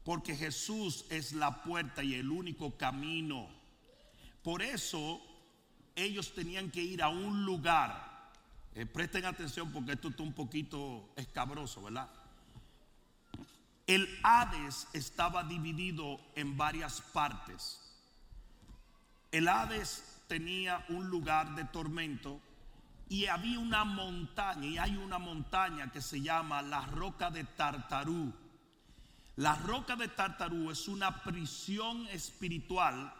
[0.04, 3.48] porque Jesús es la puerta y el único camino.
[4.44, 5.22] Por eso
[5.96, 8.07] ellos tenían que ir a un lugar
[8.78, 12.12] eh, presten atención porque esto está un poquito escabroso, ¿verdad?
[13.88, 17.82] El Hades estaba dividido en varias partes.
[19.32, 22.40] El Hades tenía un lugar de tormento
[23.10, 28.32] y había una montaña, y hay una montaña que se llama la Roca de Tartarú.
[29.38, 33.12] La Roca de Tartarú es una prisión espiritual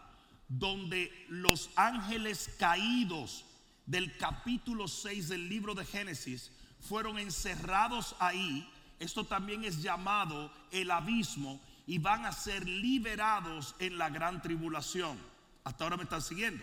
[0.46, 3.44] donde los ángeles caídos
[3.88, 8.70] del capítulo 6 del libro de Génesis fueron encerrados ahí.
[9.00, 15.18] Esto también es llamado el abismo y van a ser liberados en la gran tribulación.
[15.64, 16.62] Hasta ahora me están siguiendo.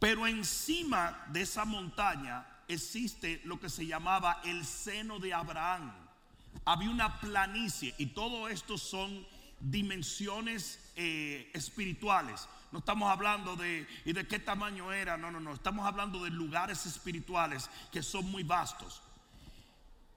[0.00, 5.92] Pero encima de esa montaña existe lo que se llamaba el seno de Abraham.
[6.64, 9.24] Había una planicie y todo esto son
[9.60, 12.48] dimensiones eh, espirituales.
[12.72, 15.54] No estamos hablando de y de qué tamaño era, no, no, no.
[15.54, 19.02] Estamos hablando de lugares espirituales que son muy vastos.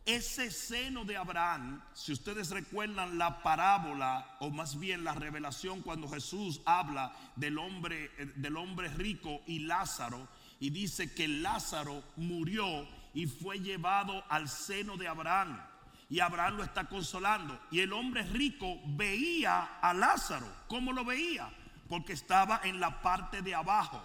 [0.06, 6.10] Ese seno de Abraham, si ustedes recuerdan la parábola o más bien la revelación cuando
[6.10, 10.28] Jesús habla del hombre del hombre rico y Lázaro
[10.60, 15.62] y dice que Lázaro murió y fue llevado al seno de Abraham
[16.10, 21.52] y Abraham lo está consolando y el hombre rico veía a Lázaro, ¿cómo lo veía?
[21.90, 24.02] Porque estaba en la parte de abajo.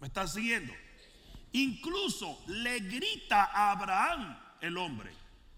[0.00, 0.74] ¿Me están siguiendo?
[1.52, 5.12] Incluso le grita a Abraham el hombre.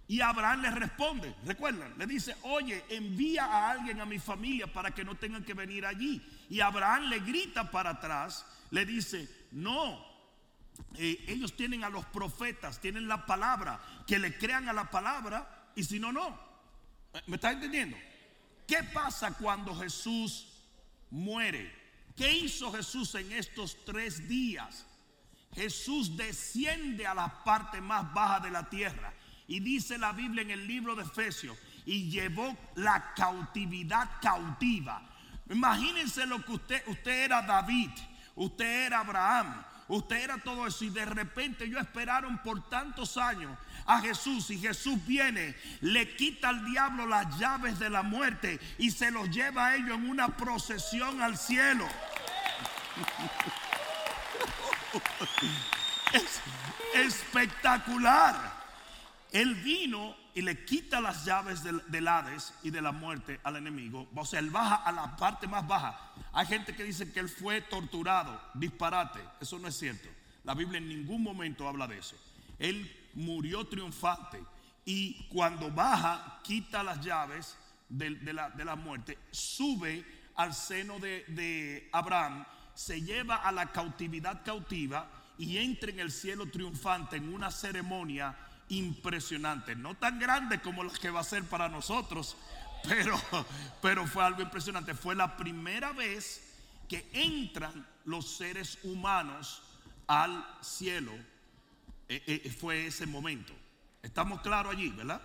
[0.09, 4.93] Y Abraham le responde, recuerdan, le dice, oye, envía a alguien a mi familia para
[4.93, 6.23] que no tengan que venir allí.
[6.49, 9.99] Y Abraham le grita para atrás, le dice, no,
[10.95, 15.73] eh, ellos tienen a los profetas, tienen la palabra, que le crean a la palabra
[15.75, 16.39] y si no, no.
[17.27, 17.97] ¿Me está entendiendo?
[18.69, 20.56] ¿Qué pasa cuando Jesús
[21.17, 21.73] muere.
[22.17, 24.87] ¿Qué hizo Jesús en estos tres días?
[25.55, 29.13] Jesús desciende a la parte más baja de la tierra.
[29.49, 35.03] Y dice la Biblia en el libro de Efesios, y llevó la cautividad cautiva.
[35.49, 37.91] Imagínense lo que usted, usted era David,
[38.35, 43.57] usted era Abraham, usted era todo eso y de repente ellos esperaron por tantos años
[43.87, 48.91] a Jesús y Jesús viene, le quita al diablo las llaves de la muerte y
[48.91, 51.87] se los lleva a ellos en una procesión al cielo.
[56.13, 56.41] Es
[56.95, 58.55] espectacular.
[59.33, 63.57] Él vino y le quita las llaves del, del, Hades y de la muerte al
[63.57, 64.07] enemigo.
[64.15, 66.13] O sea, él baja a la parte más baja.
[66.35, 68.39] Hay gente que dice que él fue torturado.
[68.53, 69.19] Disparate.
[69.41, 70.11] Eso no es cierto.
[70.45, 72.17] La Biblia en ningún momento habla de eso.
[72.59, 74.45] Él murió triunfante.
[74.85, 77.57] Y cuando baja, quita las llaves
[77.89, 82.45] de, la, muerte, sube al seno de, de Abraham,
[82.75, 88.37] se lleva a la cautividad cautiva y entra en el cielo triunfante en una ceremonia
[88.69, 89.75] impresionante.
[89.77, 92.37] No tan grande como la que va a ser para nosotros,
[92.89, 93.21] pero,
[93.83, 94.95] pero fue algo impresionante.
[94.95, 96.43] Fue la primera vez
[96.89, 99.63] que entran los seres humanos
[100.07, 101.13] al cielo
[102.09, 103.53] eh, eh, fue ese momento.
[104.03, 105.21] Estamos claros allí, ¿verdad?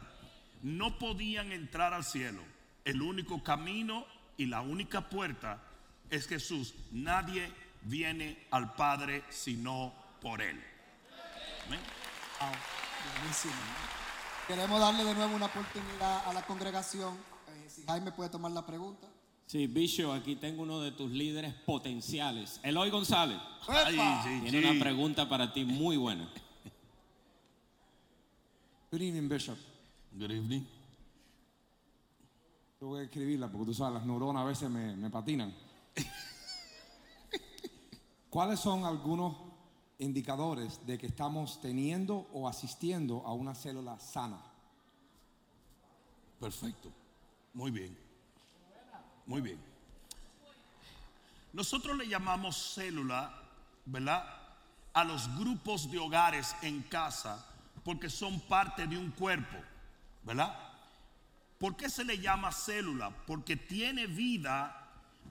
[0.63, 2.41] No podían entrar al cielo.
[2.83, 4.05] El único camino
[4.37, 5.61] y la única puerta
[6.09, 6.73] es Jesús.
[6.91, 7.51] Nadie
[7.83, 10.59] viene al Padre sino por Él.
[14.47, 17.15] Queremos darle de nuevo una oportunidad a la congregación.
[17.47, 19.07] Eh, si Jaime puede tomar la pregunta.
[19.45, 23.37] Sí, Bishop, aquí tengo uno de tus líderes potenciales, Eloy González.
[24.41, 26.31] Tiene una pregunta para ti muy buena.
[28.91, 29.57] Good evening, Bishop.
[30.13, 30.63] Good evening.
[32.79, 35.53] Yo voy a escribirla porque tú sabes, las neuronas a veces me, me patinan.
[38.29, 39.50] ¿Cuáles son algunos
[40.01, 44.41] indicadores de que estamos teniendo o asistiendo a una célula sana?
[46.39, 46.91] Perfecto.
[47.53, 47.97] Muy bien.
[49.25, 49.59] Muy bien.
[51.53, 53.33] Nosotros le llamamos célula,
[53.85, 54.23] ¿verdad?
[54.93, 57.47] A los grupos de hogares en casa
[57.83, 59.57] porque son parte de un cuerpo,
[60.23, 60.55] ¿verdad?
[61.59, 63.11] ¿Por qué se le llama célula?
[63.27, 64.80] Porque tiene vida,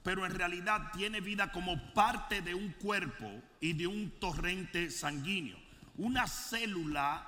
[0.03, 5.59] pero en realidad tiene vida como parte de un cuerpo y de un torrente sanguíneo.
[5.96, 7.26] una célula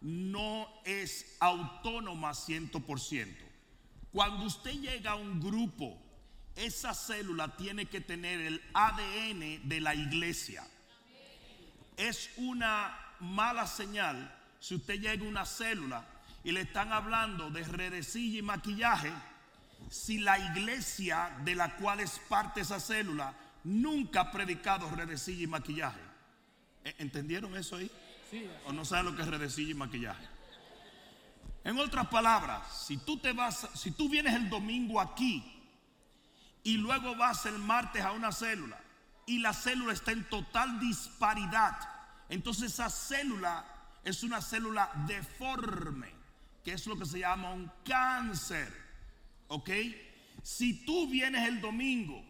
[0.00, 3.36] no es autónoma 100%.
[4.12, 5.98] Cuando usted llega a un grupo,
[6.54, 10.64] esa célula tiene que tener el ADN de la iglesia.
[11.96, 16.06] Es una mala señal si usted llega a una célula
[16.42, 19.12] y le están hablando de redecilla y maquillaje,
[19.90, 25.46] si la iglesia de la cual es parte esa célula nunca ha predicado redecilla y
[25.46, 26.00] maquillaje.
[26.84, 27.90] ¿E- ¿Entendieron eso ahí?
[28.66, 30.28] ¿O no saben lo que es redecilla y maquillaje?
[31.64, 35.42] En otras palabras, si tú te vas, si tú vienes el domingo aquí
[36.62, 38.78] y luego vas el martes a una célula
[39.26, 41.78] y la célula está en total disparidad,
[42.28, 43.64] entonces esa célula
[44.04, 46.12] es una célula deforme,
[46.62, 48.83] que es lo que se llama un cáncer.
[49.48, 49.70] ¿Ok?
[50.42, 52.22] Si tú vienes el domingo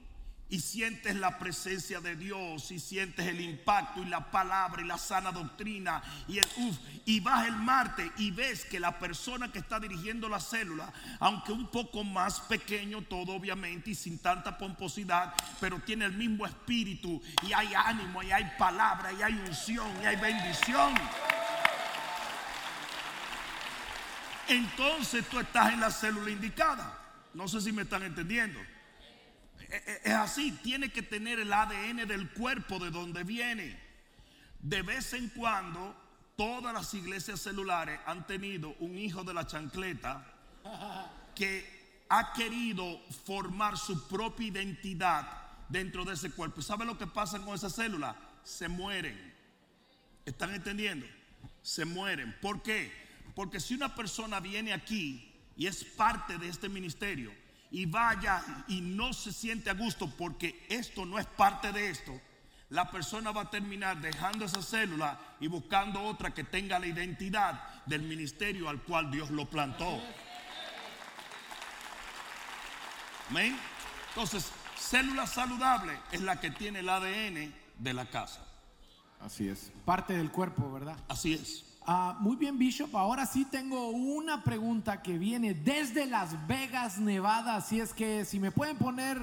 [0.49, 4.99] y sientes la presencia de Dios y sientes el impacto y la palabra y la
[4.99, 9.59] sana doctrina y el uf, y vas el martes y ves que la persona que
[9.59, 15.35] está dirigiendo la célula, aunque un poco más pequeño todo obviamente y sin tanta pomposidad,
[15.61, 20.07] pero tiene el mismo espíritu y hay ánimo y hay palabra y hay unción y
[20.07, 20.95] hay bendición.
[24.47, 27.04] Entonces tú estás en la célula indicada.
[27.35, 28.61] No sé si me están entendiendo.
[29.61, 33.79] E- e- Es así, tiene que tener el ADN del cuerpo de donde viene.
[34.61, 35.95] De vez en cuando,
[36.37, 40.25] todas las iglesias celulares han tenido un hijo de la chancleta
[41.35, 45.29] que ha querido formar su propia identidad
[45.69, 46.63] dentro de ese cuerpo.
[46.63, 48.17] ¿Sabe lo que pasa con esa célula?
[48.45, 49.35] Se mueren.
[50.25, 51.07] ¿Están entendiendo?
[51.63, 52.35] Se mueren.
[52.41, 52.93] ¿Por qué?
[53.35, 57.33] Porque si una persona viene aquí y es parte de este ministerio
[57.71, 62.21] y vaya y no se siente a gusto porque esto no es parte de esto,
[62.71, 67.85] la persona va a terminar dejando esa célula y buscando otra que tenga la identidad
[67.87, 70.01] del ministerio al cual Dios lo plantó.
[73.31, 73.59] Amén.
[74.09, 78.47] Entonces, célula saludable es la que tiene el ADN de la casa.
[79.21, 79.73] Así es.
[79.85, 80.97] Parte del cuerpo, ¿verdad?
[81.09, 81.74] Así es.
[81.87, 82.97] Ah, muy bien, Bishop.
[82.97, 87.57] Ahora sí tengo una pregunta que viene desde Las Vegas, Nevada.
[87.57, 89.19] Así es que si me pueden poner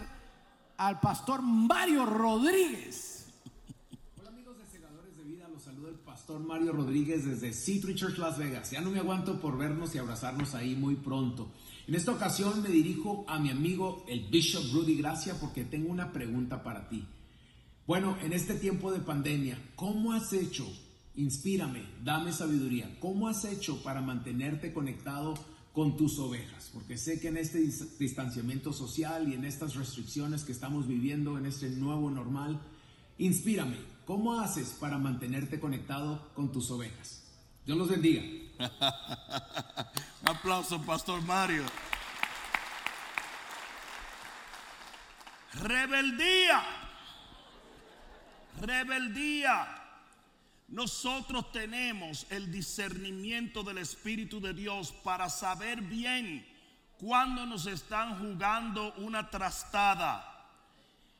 [0.77, 3.25] al pastor Mario Rodríguez.
[4.19, 8.19] Hola amigos de Segadores de Vida, los saluda el pastor Mario Rodríguez desde Citrus Church
[8.19, 8.69] Las Vegas.
[8.69, 11.51] Ya no me aguanto por vernos y abrazarnos ahí muy pronto.
[11.87, 16.11] En esta ocasión me dirijo a mi amigo el Bishop Rudy Gracia porque tengo una
[16.11, 17.07] pregunta para ti.
[17.87, 20.67] Bueno, en este tiempo de pandemia, ¿cómo has hecho?
[21.15, 22.97] Inspírame, dame sabiduría.
[22.99, 25.33] ¿Cómo has hecho para mantenerte conectado
[25.73, 26.69] con tus ovejas?
[26.73, 31.37] Porque sé que en este dis- distanciamiento social y en estas restricciones que estamos viviendo
[31.37, 32.59] en este nuevo normal,
[33.17, 33.77] inspírame.
[34.05, 37.23] ¿Cómo haces para mantenerte conectado con tus ovejas?
[37.65, 38.21] Dios los bendiga.
[40.21, 41.63] Un aplauso, Pastor Mario.
[45.53, 46.63] Rebeldía.
[48.61, 49.80] Rebeldía.
[50.71, 56.47] Nosotros tenemos el discernimiento del Espíritu de Dios para saber bien
[56.97, 60.47] cuándo nos están jugando una trastada.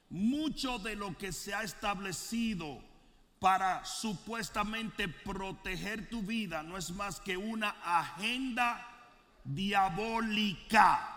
[0.10, 2.82] Mucho de lo que se ha establecido
[3.40, 8.88] para supuestamente proteger tu vida no es más que una agenda
[9.44, 11.10] diabólica.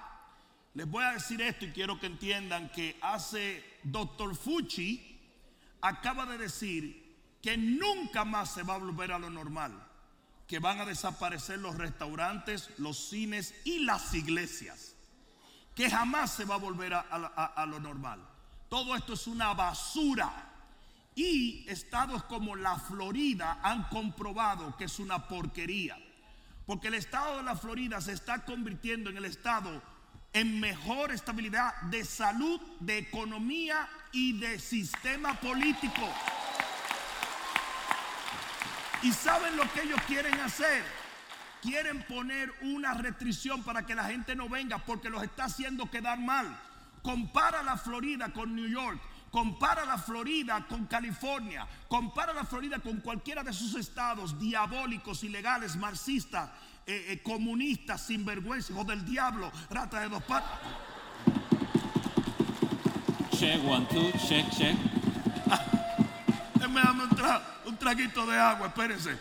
[0.74, 4.34] Les voy a decir esto y quiero que entiendan que hace Dr.
[4.34, 5.20] Fucci
[5.80, 7.03] acaba de decir
[7.44, 9.70] que nunca más se va a volver a lo normal,
[10.48, 14.94] que van a desaparecer los restaurantes, los cines y las iglesias,
[15.74, 18.26] que jamás se va a volver a, lo normal.
[18.70, 20.52] Todo esto es una basura.
[21.14, 25.98] Y estados como la Florida han comprobado que es una porquería.
[26.64, 29.82] Porque el estado de la Florida se está convirtiendo en el estado
[30.32, 36.08] en mejor estabilidad de salud, de economía y de sistema político.
[39.04, 40.82] ¿Y saben lo que ellos quieren hacer?
[41.62, 46.18] Quieren poner una restricción para que la gente no venga porque los está haciendo quedar
[46.18, 46.58] mal.
[47.02, 48.98] Compara la Florida con New York.
[49.30, 51.66] Compara la Florida con California.
[51.88, 56.50] Compara la Florida con cualquiera de sus estados diabólicos, ilegales, marxistas,
[56.86, 60.58] eh, eh, comunistas, sinvergüenza, hijos del diablo, rata de dos patas.
[63.38, 64.76] Check, one, two, check, check.
[66.54, 69.18] Déjame darme un, tra- un traguito de agua, espérense.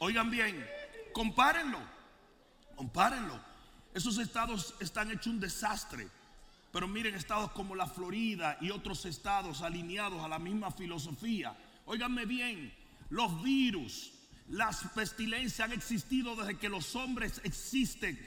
[0.00, 0.66] Oigan bien,
[1.12, 1.78] compárenlo,
[2.74, 3.40] compárenlo.
[3.94, 6.08] Esos estados están hechos un desastre.
[6.72, 11.56] Pero miren estados como la Florida y otros estados alineados a la misma filosofía.
[11.86, 12.74] Óiganme bien,
[13.08, 14.12] los virus,
[14.48, 18.18] las pestilencias han existido desde que los hombres existen.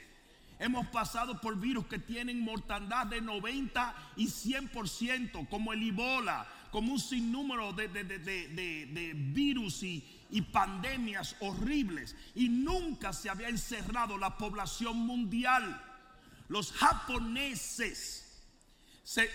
[0.60, 6.92] Hemos pasado por virus que tienen mortandad de 90 y 100%, como el Ebola, como
[6.92, 8.48] un sinnúmero de, de, de,
[8.86, 12.14] de virus y, y pandemias horribles.
[12.34, 15.82] Y nunca se había encerrado la población mundial.
[16.48, 18.30] Los japoneses
[19.02, 19.26] se,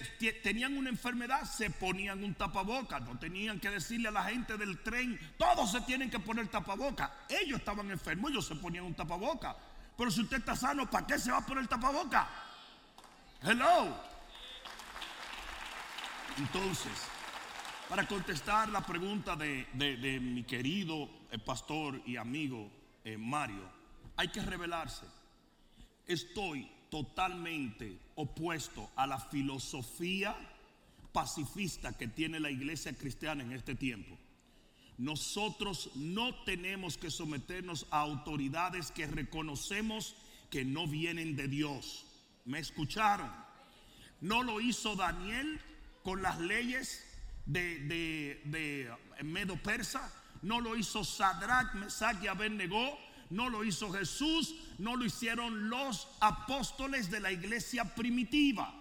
[0.44, 3.00] tenían una enfermedad, se ponían un tapaboca.
[3.00, 7.26] No tenían que decirle a la gente del tren, todos se tienen que poner tapaboca.
[7.28, 9.58] Ellos estaban enfermos, ellos se ponían un tapaboca.
[9.98, 12.28] Pero si usted está sano, ¿para qué se va a poner tapaboca?
[13.42, 13.96] Hello.
[16.38, 16.92] Entonces,
[17.88, 22.70] para contestar la pregunta de, mi querido eh, pastor y amigo
[23.04, 23.70] eh, Mario,
[24.18, 25.06] hay que revelarse.
[26.06, 30.36] Estoy totalmente opuesto a la filosofía
[31.12, 34.18] pacifista que tiene la iglesia cristiana en este tiempo.
[34.98, 40.16] Nosotros no tenemos que someternos a autoridades que reconocemos
[40.50, 42.06] que no vienen de Dios.
[42.46, 43.30] ¿Me escucharon?
[44.22, 45.60] No lo hizo Daniel
[46.04, 47.04] con las leyes
[47.46, 48.90] de,
[49.24, 50.12] Medo Persa.
[50.42, 52.98] No lo hizo Sadrach, Mesach y Abednego.
[53.30, 54.56] No lo hizo Jesús.
[54.78, 58.74] No lo hicieron los apóstoles de la iglesia primitiva.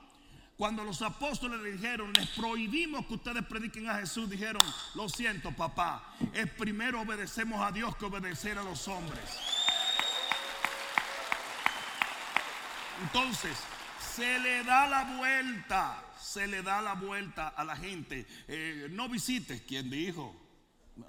[0.57, 4.63] Cuando los apóstoles le dijeron, les prohibimos que ustedes prediquen a Jesús, dijeron,
[4.95, 9.25] lo siento papá, es primero obedecemos a Dios que obedecer a los hombres.
[13.03, 13.59] Entonces,
[13.99, 18.25] se le da la vuelta, se le da la vuelta a la gente.
[18.47, 20.41] Eh, no visites, ¿quién dijo?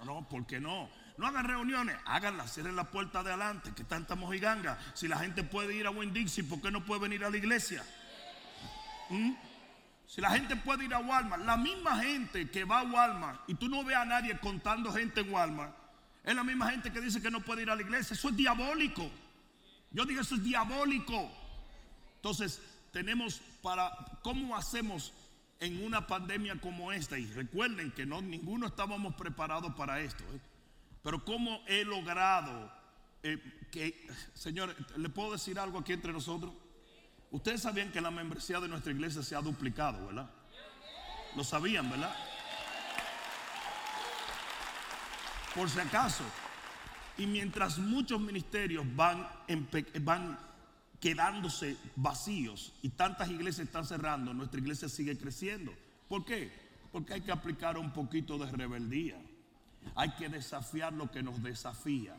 [0.05, 0.89] No, ¿por qué no?
[1.17, 4.79] No hagan reuniones, háganlas, cierren la puerta de adelante, que tanta mojiganga.
[4.95, 6.13] Si la gente puede ir a Winn
[6.49, 7.85] ¿por qué no puede venir a la iglesia?
[9.09, 9.33] ¿Mm?
[10.07, 13.55] Si la gente puede ir a Walmart, la misma gente que va a Walmart y
[13.55, 15.75] tú no ves a nadie contando gente en Walmart,
[16.23, 18.13] es la misma gente que dice que no puede ir a la iglesia.
[18.13, 19.09] Eso es diabólico.
[19.91, 21.31] Yo digo, eso es diabólico.
[22.15, 23.91] Entonces, tenemos para,
[24.23, 25.13] ¿cómo hacemos
[25.59, 27.17] en una pandemia como esta?
[27.17, 30.23] Y recuerden que no, ninguno estábamos preparados para esto.
[30.33, 30.39] ¿eh?
[31.03, 32.71] Pero ¿cómo he logrado
[33.21, 33.37] eh,
[33.71, 36.51] que, señores, ¿le puedo decir algo aquí entre nosotros?
[37.35, 40.29] Ustedes sabían que la membresía de nuestra iglesia se ha duplicado, ¿verdad?
[41.35, 42.15] Lo sabían, ¿verdad?
[45.53, 46.23] Por si acaso.
[47.17, 49.27] Y mientras muchos ministerios van,
[49.99, 50.39] van
[51.01, 55.73] quedándose vacíos y tantas iglesias están cerrando, nuestra iglesia sigue creciendo.
[56.07, 56.49] ¿Por qué?
[56.93, 59.21] Porque hay que aplicar un poquito de rebeldía.
[59.95, 62.15] Hay que desafiar lo que nos desafía.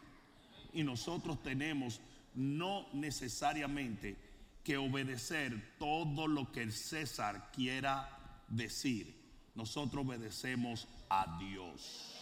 [0.75, 2.03] Y nosotros tenemos
[2.35, 4.26] no necesariamente
[4.67, 9.15] que obedecer todo lo que el César quiera decir.
[9.55, 12.17] Nosotros obedecemos a Dios.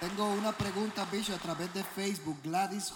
[0.00, 2.38] Tengo una pregunta, Bishop, a través de Facebook.
[2.42, 2.92] Gladys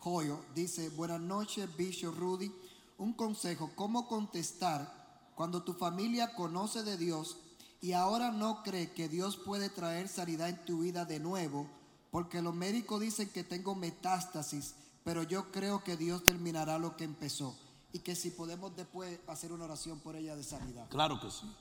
[0.00, 2.52] Hoyo dice, buenas noches, Bishop Rudy.
[2.98, 7.38] Un consejo, ¿cómo contestar cuando tu familia conoce de Dios
[7.80, 11.83] y ahora no cree que Dios puede traer sanidad en tu vida de nuevo?
[12.14, 17.02] Porque los médicos dicen que tengo metástasis, pero yo creo que Dios terminará lo que
[17.02, 17.58] empezó
[17.92, 20.88] y que si podemos después hacer una oración por ella de sanidad.
[20.90, 21.52] Claro que sí.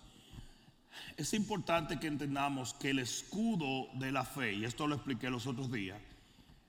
[1.18, 5.48] Es importante que entendamos que el escudo de la fe, y esto lo expliqué los
[5.48, 6.00] otros días,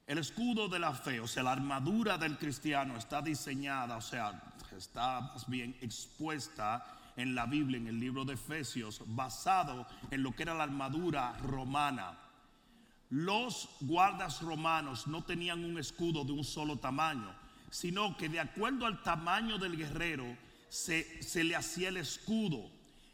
[0.06, 4.50] el escudo de la fe, o sea, la armadura del cristiano está diseñada, o sea,
[4.74, 10.34] está más bien expuesta en la Biblia, en el libro de Efesios, basado en lo
[10.34, 12.23] que era la armadura romana.
[13.14, 17.32] Los guardas romanos no tenían un escudo de un solo tamaño,
[17.70, 20.24] sino que de acuerdo al tamaño del guerrero
[20.68, 22.68] se, se le hacía el escudo.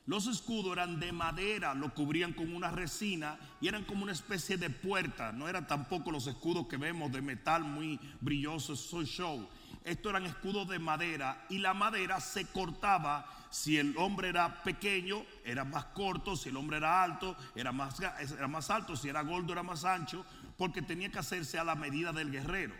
[0.06, 4.56] Los escudos eran de madera, lo cubrían con una resina y eran como una especie
[4.56, 5.32] de puerta.
[5.32, 9.46] No eran tampoco los escudos que vemos de metal muy brillosos, soy show.
[9.84, 15.24] Estos eran escudos de madera y la madera se cortaba si el hombre era pequeño,
[15.44, 19.22] era más corto, si el hombre era alto, era más, era más alto, si era
[19.22, 20.24] gordo, era más ancho,
[20.56, 22.74] porque tenía que hacerse a la medida del guerrero.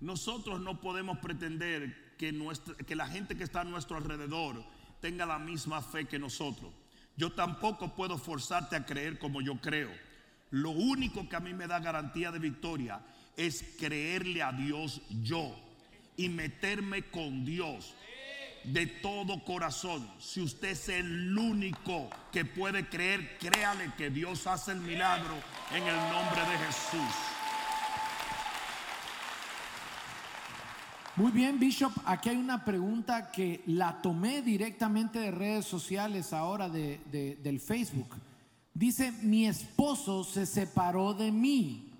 [0.00, 4.64] Nosotros no podemos pretender que, nuestra, que la gente que está a nuestro alrededor
[5.00, 6.72] tenga la misma fe que nosotros.
[7.16, 9.90] Yo tampoco puedo forzarte a creer como yo creo.
[10.50, 13.00] Lo único que a mí me da garantía de victoria
[13.36, 15.69] es creerle a Dios yo
[16.20, 17.94] y meterme con Dios
[18.64, 20.06] de todo corazón.
[20.18, 25.34] Si usted es el único que puede creer, créale que Dios hace el milagro
[25.74, 27.14] en el nombre de Jesús.
[31.16, 31.92] Muy bien, Bishop.
[32.04, 37.60] Aquí hay una pregunta que la tomé directamente de redes sociales ahora de, de- del
[37.60, 38.14] Facebook.
[38.72, 41.92] Dice, mi esposo se separó de mí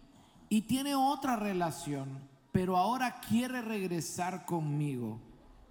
[0.49, 2.09] y tiene otra relación,
[2.53, 5.19] pero ahora quiere regresar conmigo.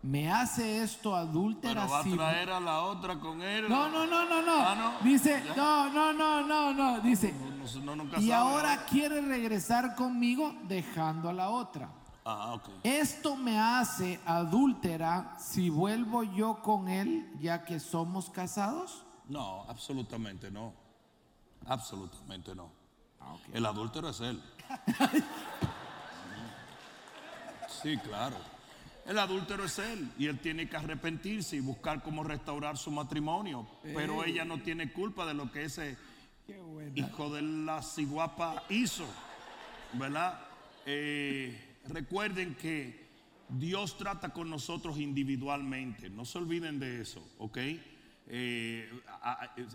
[0.01, 1.81] ¿Me hace esto adúltera?
[1.85, 3.67] Pero va a traer a la otra con él.
[3.67, 4.55] No, no, no, no, no.
[4.65, 5.05] Ah, no.
[5.09, 5.55] Dice, Ya.
[5.55, 6.99] no, no, no, no, no.
[7.01, 11.89] Dice, No, no, nunca y sabe, ahora quiere regresar conmigo dejando a la otra.
[12.23, 12.69] Ah, ok.
[12.83, 19.03] Esto me hace adúltera si vuelvo yo con él ya que somos casados.
[19.27, 20.73] No, absolutamente no.
[21.65, 22.71] Absolutamente no.
[23.19, 24.41] Ah, El adúltero es él.
[27.81, 28.37] Sí, claro.
[29.05, 33.67] El adúltero es él y él tiene que arrepentirse y buscar cómo restaurar su matrimonio.
[33.81, 35.97] Pero ella no tiene culpa de lo que ese
[36.95, 39.05] hijo de la ciguapa hizo,
[39.93, 40.39] ¿verdad?
[40.85, 43.09] Eh, recuerden que
[43.49, 46.09] Dios trata con nosotros individualmente.
[46.09, 47.57] No se olviden de eso, ¿ok?
[48.31, 48.87] Eh,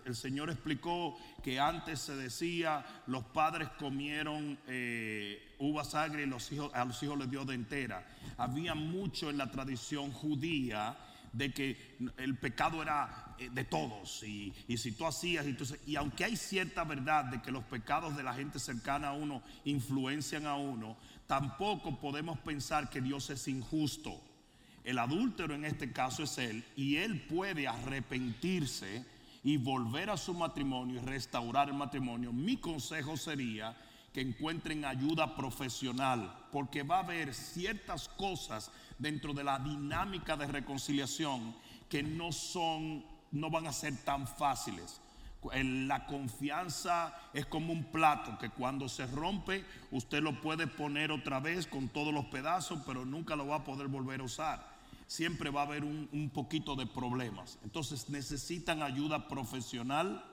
[0.04, 5.56] el Señor explicó que antes se decía los padres comieron eh,
[5.94, 8.06] agrias y los hijos, a los hijos les dio de entera.
[8.36, 10.96] Había mucho en la tradición judía
[11.32, 15.56] de que el pecado era eh, de todos y, si tú hacías y,
[15.90, 19.42] y aunque hay cierta verdad de que los pecados de la gente cercana a uno
[19.64, 20.96] influencian a uno,
[21.26, 24.22] tampoco podemos pensar que Dios es injusto.
[24.84, 29.04] El adúltero en este caso es él y él puede arrepentirse
[29.42, 32.32] y volver a su matrimonio y restaurar el matrimonio.
[32.32, 33.76] Mi consejo sería
[34.12, 40.46] que encuentren ayuda profesional porque va a haber ciertas cosas dentro de la dinámica de
[40.46, 41.56] reconciliación
[41.88, 45.00] que no son no van a ser tan fáciles.
[45.52, 51.40] La confianza es como un plato que cuando se rompe usted lo puede poner otra
[51.40, 54.73] vez con todos los pedazos, pero nunca lo va a poder volver a usar.
[55.14, 57.60] Siempre va a haber un, poquito de problemas.
[57.62, 60.24] Entonces necesitan ayuda profesional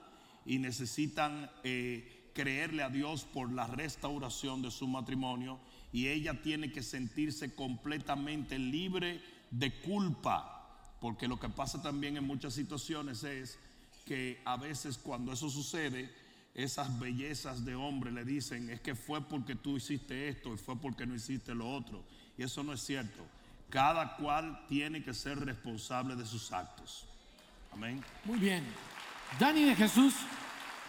[0.44, 5.60] y necesitan eh, creerle a Dios por la restauración de su matrimonio
[5.92, 9.22] y ella tiene que sentirse completamente libre
[9.52, 13.60] de culpa, porque lo que pasa también en muchas situaciones es
[14.04, 16.12] que a veces cuando eso sucede,
[16.54, 20.74] esas bellezas de hombre le dicen, es que fue porque tú hiciste esto y fue
[20.74, 22.04] porque no hiciste lo otro.
[22.36, 23.22] Y eso no es cierto.
[23.72, 27.06] Cada cual tiene que ser responsable de sus actos.
[27.72, 28.04] Amén.
[28.26, 28.62] Muy bien.
[29.40, 30.12] Dani de Jesús.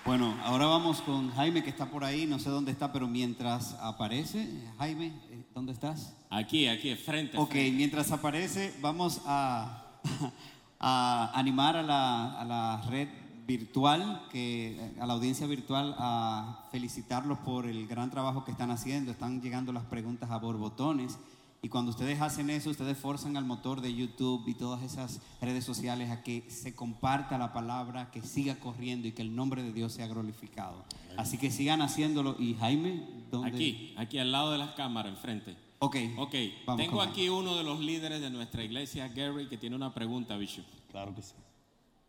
[0.03, 3.73] Bueno, ahora vamos con Jaime que está por ahí, no sé dónde está, pero mientras
[3.79, 6.13] aparece, Jaime, eh, ¿dónde estás?
[6.29, 7.37] Aquí, aquí, frente.
[7.37, 9.85] Ok, mientras aparece, vamos a,
[10.81, 13.07] a animar a la, a la red
[13.47, 19.11] virtual, que, a la audiencia virtual, a felicitarlos por el gran trabajo que están haciendo.
[19.11, 21.17] Están llegando las preguntas a borbotones.
[21.63, 25.63] Y cuando ustedes hacen eso, ustedes forzan al motor de YouTube y todas esas redes
[25.63, 29.71] sociales a que se comparta la palabra, que siga corriendo y que el nombre de
[29.71, 30.83] Dios sea glorificado.
[31.15, 32.35] Así que sigan haciéndolo.
[32.37, 33.55] Y Jaime, ¿dónde?
[33.55, 35.55] Aquí, aquí al lado de las cámaras, enfrente.
[35.79, 35.95] Ok.
[36.17, 36.35] Ok,
[36.65, 39.93] Vamos tengo con aquí uno de los líderes de nuestra iglesia, Gary, que tiene una
[39.93, 40.65] pregunta, Bishop.
[40.91, 41.33] Claro que sí.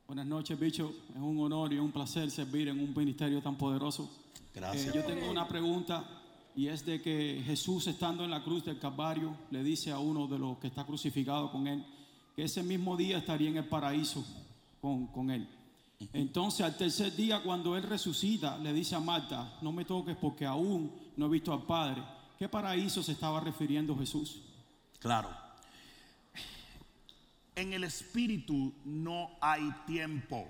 [0.09, 0.91] Buenas noches, Bishop.
[1.15, 4.11] Es un honor y un placer servir en un ministerio tan poderoso.
[4.53, 4.89] Gracias.
[4.89, 6.24] Eh, yo tengo una pregunta
[6.57, 10.27] y es de que Jesús estando en la cruz del Calvario le dice a uno
[10.27, 11.85] de los que está crucificado con él
[12.37, 14.25] que ese mismo día estaría en el paraíso
[14.81, 15.49] con, con él.
[16.13, 20.47] Entonces al tercer día cuando él resucita le dice a Marta, no me toques porque
[20.47, 22.03] aún no he visto al Padre.
[22.39, 24.43] ¿Qué paraíso se estaba refiriendo Jesús?
[24.99, 25.31] Claro.
[27.55, 30.49] En el espíritu no hay tiempo.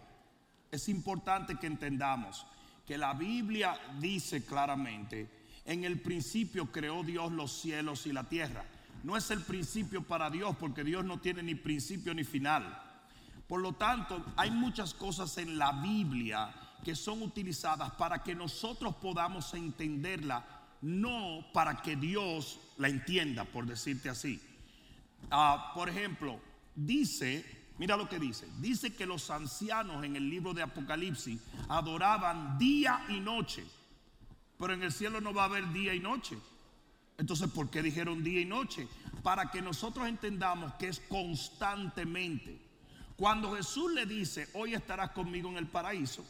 [0.71, 2.47] Es importante que entendamos
[2.87, 8.65] que la Biblia dice claramente, en el principio creó Dios los cielos y la tierra.
[9.03, 12.81] No es el principio para Dios porque Dios no tiene ni principio ni final.
[13.47, 18.95] Por lo tanto, hay muchas cosas en la Biblia que son utilizadas para que nosotros
[18.97, 20.45] podamos entenderla,
[20.83, 24.41] no para que Dios la entienda, por decirte así.
[25.31, 26.41] Ah, por ejemplo,
[26.75, 27.45] dice,
[27.79, 33.05] mira lo que dice, dice que los ancianos en el libro de Apocalipsis adoraban día
[33.09, 33.65] y noche,
[34.59, 36.39] pero en el cielo no va a haber día y noche.
[37.19, 38.89] Entonces, ¿por qué dijeron día y noche?
[39.23, 42.61] Para que nosotros entendamos que es constantemente.
[43.17, 46.25] Cuando Jesús le dice, hoy estarás conmigo en el paraíso,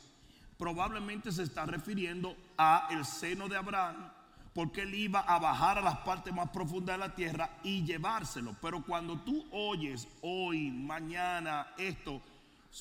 [0.59, 4.11] probablemente se está refiriendo a el seno de Abraham,
[4.53, 8.55] porque él iba a bajar a las partes más profundas de la tierra y llevárselo.
[8.61, 12.21] Pero cuando tú oyes hoy, mañana, esto,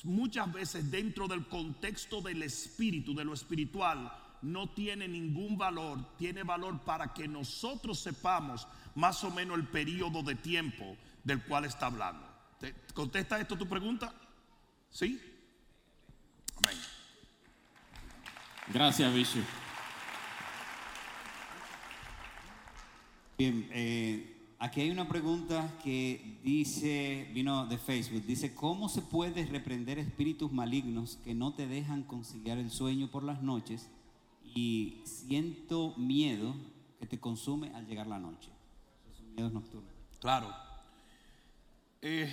[0.04, 4.12] muchas veces dentro del contexto del espíritu, de lo espiritual,
[4.44, 10.22] no tiene ningún valor, tiene valor para que nosotros sepamos más o menos el periodo
[10.22, 12.26] de tiempo del cual está hablando.
[12.60, 14.12] ¿Te- ¿Contesta esto tu pregunta?
[14.90, 15.20] ¿Sí?
[16.56, 16.76] Amén.
[18.72, 19.42] Gracias, Bishop.
[23.36, 29.44] Bien, eh, aquí hay una pregunta que dice, vino de Facebook, dice, ¿cómo se puede
[29.46, 33.90] reprender espíritus malignos que no te dejan conciliar el sueño por las noches
[34.54, 36.54] y siento miedo
[36.98, 38.50] que te consume al llegar la noche?
[39.34, 39.92] Miedos nocturnos.
[40.20, 40.54] Claro.
[42.00, 42.32] Eh,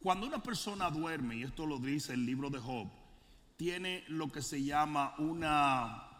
[0.00, 2.88] cuando una persona duerme, y esto lo dice el libro de Job,
[3.56, 6.10] tiene lo que se llama una,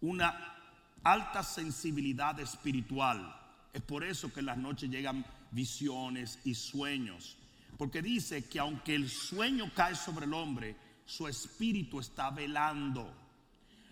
[0.00, 0.54] una
[1.02, 3.34] alta sensibilidad espiritual.
[3.72, 7.36] Es por eso que en las noches llegan visiones y sueños.
[7.76, 13.25] Porque dice que aunque el sueño cae sobre el hombre, su espíritu está velando.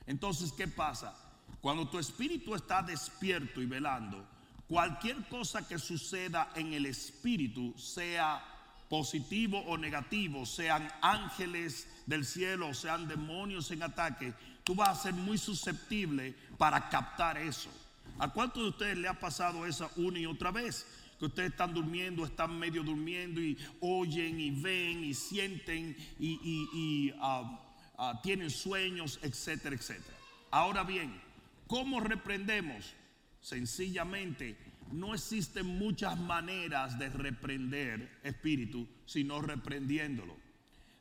[0.06, 1.14] Entonces, ¿qué pasa?
[1.60, 4.26] Cuando tu espíritu está despierto y velando,
[4.68, 8.44] cualquier cosa que suceda en el espíritu, sea
[8.88, 15.14] positivo o negativo, sean ángeles del cielo, sean demonios en ataque, tú vas a ser
[15.14, 17.70] muy susceptible para captar eso.
[18.18, 20.86] ¿A cuántos de ustedes le ha pasado eso una y otra vez?
[21.18, 27.60] Que ustedes están durmiendo, están medio durmiendo y oyen y ven y sienten y, ah,
[27.98, 30.16] ah, tienen sueños, etcétera, etcétera.
[30.50, 31.20] Ahora bien,
[31.66, 32.94] ¿cómo reprendemos?
[33.40, 34.56] Sencillamente,
[34.92, 40.36] no existen muchas maneras de reprender espíritu, sino reprendiéndolo.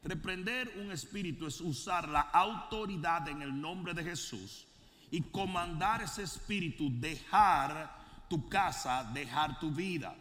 [0.03, 4.67] Reprender un espíritu es usar la autoridad en el nombre de Jesús
[5.11, 10.15] y comandar ese espíritu, dejar tu casa, dejar tu vida.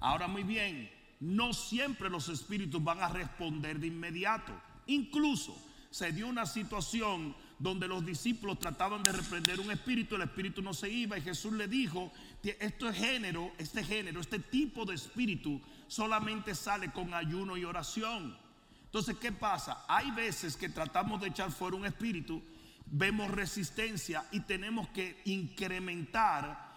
[0.00, 4.52] Ahora muy bien, no siempre los espíritus van a responder de inmediato.
[4.86, 5.56] Incluso
[5.96, 10.74] se dio una situación donde los discípulos trataban de reprender un espíritu, el espíritu no
[10.74, 14.94] se iba y Jesús le dijo, que esto es género, este género, este tipo de
[14.94, 18.36] espíritu solamente sale con ayuno y oración.
[18.84, 19.86] Entonces, ¿qué pasa?
[19.88, 22.42] Hay veces que tratamos de echar fuera un espíritu,
[22.84, 26.74] vemos resistencia y tenemos que incrementar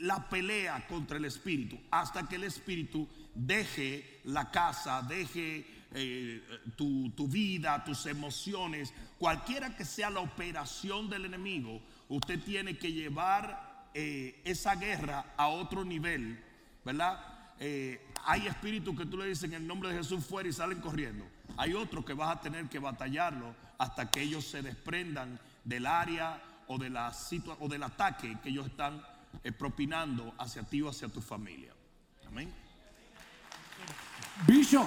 [0.00, 6.42] la pelea contra el espíritu hasta que el espíritu deje la casa, deje eh,
[6.76, 12.92] tu, tu vida, tus emociones, cualquiera que sea la operación del enemigo, usted tiene que
[12.92, 16.42] llevar eh, esa guerra a otro nivel,
[16.84, 17.18] ¿verdad?
[17.58, 20.80] Eh, hay espíritus que tú le dices en el nombre de Jesús fuera y salen
[20.80, 21.24] corriendo.
[21.56, 26.42] Hay otros que vas a tener que batallarlo hasta que ellos se desprendan del área
[26.66, 29.02] o, de la situa- o del ataque que ellos están
[29.42, 31.72] eh, propinando hacia ti o hacia tu familia.
[32.26, 32.52] Amén.
[34.46, 34.86] Bishop,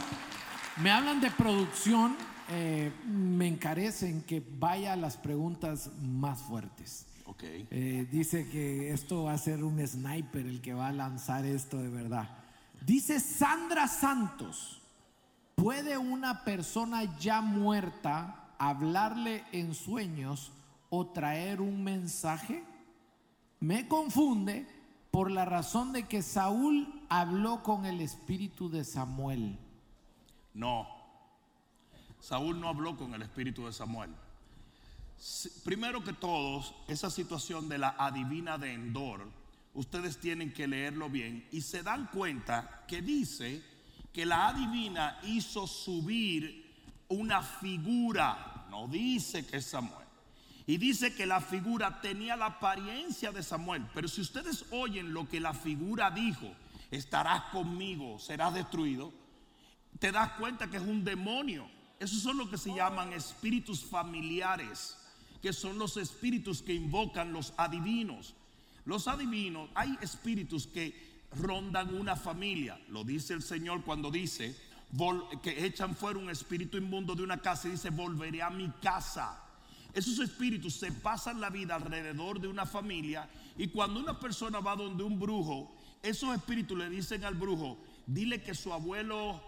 [0.82, 2.16] me hablan de producción,
[2.50, 7.06] eh, me encarecen que vaya a las preguntas más fuertes.
[7.26, 7.44] Ok.
[7.44, 11.78] Eh, dice que esto va a ser un sniper el que va a lanzar esto
[11.78, 12.30] de verdad.
[12.86, 14.82] Dice Sandra Santos,
[15.56, 20.52] ¿puede una persona ya muerta hablarle en sueños
[20.90, 22.64] o traer un mensaje?
[23.60, 24.66] Me confunde
[25.12, 29.60] por la razón de que Saúl habló con el espíritu de Samuel.
[30.60, 30.90] No.
[32.20, 34.12] Saúl no habló con el espíritu de Samuel.
[35.64, 39.26] Primero que todos, esa situación de la adivina de Endor,
[39.74, 43.64] ustedes tienen que leerlo bien y se dan cuenta que dice
[44.12, 46.70] que la adivina hizo subir
[47.08, 50.08] una figura, no dice que es Samuel.
[50.68, 53.88] Y dice que la figura tenía la apariencia de Samuel.
[53.94, 56.52] Pero si ustedes oyen lo que la figura dijo,
[56.92, 59.14] estarás conmigo, serás destruido,
[60.00, 61.70] te das cuenta que es un demonio.
[62.00, 64.98] Esos son lo que se llaman espíritus familiares,
[65.42, 68.34] que son los espíritus que invocan los adivinos.
[68.86, 72.80] Los adivinos, hay espíritus que rondan una familia.
[72.90, 74.56] Lo dice el Señor cuando dice
[75.44, 79.44] que echan fuera un espíritu inmundo de una casa y dice, volveré a mi casa.
[79.94, 84.76] Esos espíritus se pasan la vida alrededor de una familia y cuando una persona va
[84.76, 87.78] donde un brujo, esos espíritus le dicen al brujo,
[88.08, 89.42] dile que su abuelo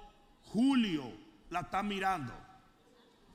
[0.52, 1.12] Julio
[1.50, 2.34] la está mirando.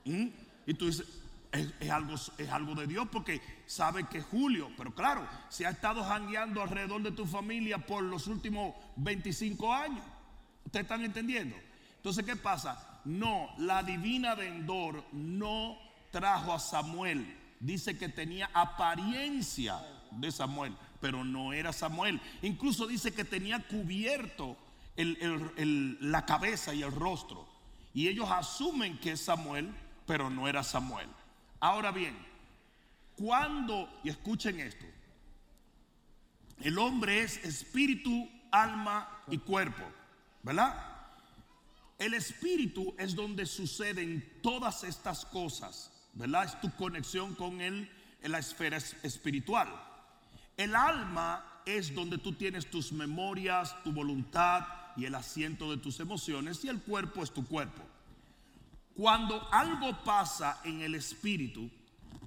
[0.04, 0.26] ¿Mm?
[0.66, 1.06] Y tú dices,
[1.52, 6.04] es, algo, es algo de Dios porque sabe que Julio, pero claro, se ha estado
[6.04, 10.04] jangueando alrededor de tu familia por los últimos 25 años.
[10.64, 11.56] ¿Ustedes están entendiendo?
[11.96, 13.00] Entonces, ¿qué pasa?
[13.04, 14.50] No, la divina de
[15.12, 15.78] no
[16.10, 17.36] trajo a Samuel.
[17.60, 22.20] Dice que tenía apariencia de Samuel, pero no era Samuel.
[22.42, 24.56] Incluso dice que tenía cubierto
[24.96, 27.46] la cabeza y el rostro.
[27.92, 29.74] Y ellos asumen que es Samuel,
[30.06, 31.08] pero no era Samuel.
[31.60, 32.16] Ahora bien,
[33.16, 34.84] Cuando, y escuchen esto,
[36.60, 39.84] el hombre es espíritu, alma y cuerpo,
[40.42, 40.74] ¿verdad?
[41.98, 46.44] El espíritu es donde suceden todas estas cosas, ¿verdad?
[46.44, 47.90] Es tu conexión con él
[48.20, 49.68] en la esfera espiritual.
[50.58, 54.62] El alma es donde tú tienes tus memorias, tu voluntad
[54.96, 57.82] y el asiento de tus emociones y el cuerpo es tu cuerpo.
[58.94, 61.70] Cuando algo pasa en el espíritu,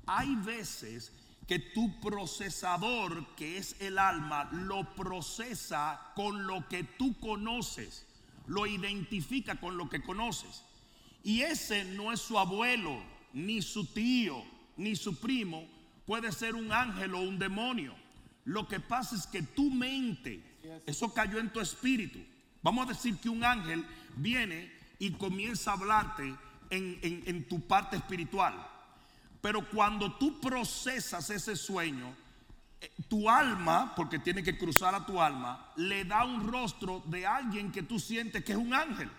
[0.06, 1.12] hay veces
[1.48, 8.06] que tu procesador, que es el alma, lo procesa con lo que tú conoces,
[8.46, 10.64] lo identifica con lo que conoces.
[11.24, 13.02] Y ese no es su abuelo,
[13.34, 14.44] ni su tío,
[14.78, 15.68] ni su primo,
[16.06, 17.96] puede ser un ángel o un demonio.
[18.46, 20.44] Lo que pasa es que tu mente,
[20.86, 22.20] eso cayó en tu espíritu.
[22.62, 23.86] Vamos a decir que un ángel
[24.16, 26.36] viene y comienza a hablarte
[26.70, 28.54] en, en tu parte espiritual.
[29.42, 32.14] Pero cuando tú procesas ese sueño,
[32.82, 37.26] eh, tu alma, porque tiene que cruzar a tu alma, le da un rostro de
[37.26, 39.10] alguien que tú sientes que es un ángel.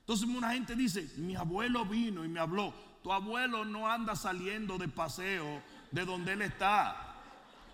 [0.00, 2.72] Entonces una gente dice, mi abuelo vino y me habló.
[3.02, 7.16] Tu abuelo no anda saliendo de paseo de donde él está.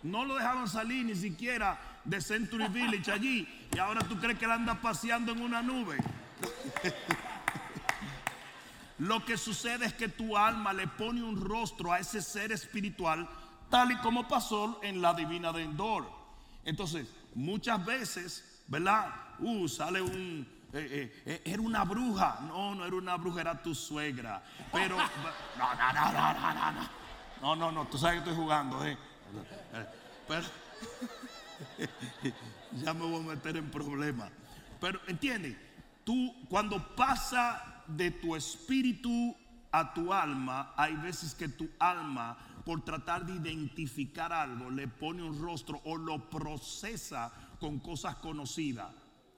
[0.03, 1.79] No lo dejaban salir ni siquiera
[2.09, 3.47] de Century Village allí.
[3.73, 5.99] Y ahora tú crees que él anda paseando en una nube.
[8.99, 13.29] Lo que sucede es que tu alma le pone un rostro a ese ser espiritual,
[13.71, 16.11] tal y como pasó en la divina de Endor.
[16.65, 19.15] Entonces, muchas veces, ¿verdad?
[19.39, 20.59] Uh, sale un.
[20.73, 22.41] Eh, eh, eh, era una bruja.
[22.49, 24.43] No, no era una bruja, era tu suegra.
[24.73, 24.97] Pero.
[25.59, 26.89] No, no, no, no, no, no.
[27.41, 28.97] No, no, no, no tú sabes que estoy jugando, ¿eh?
[30.27, 30.47] Pero.
[32.85, 34.31] ya me voy a meter en problemas.
[34.81, 35.57] Pero, ¿entiendes?
[36.05, 39.37] Tú, cuando pasa de tu espíritu
[39.71, 45.23] a tu alma, hay veces que tu alma, por tratar de identificar algo, le pone
[45.23, 48.93] un rostro o lo procesa con cosas conocidas.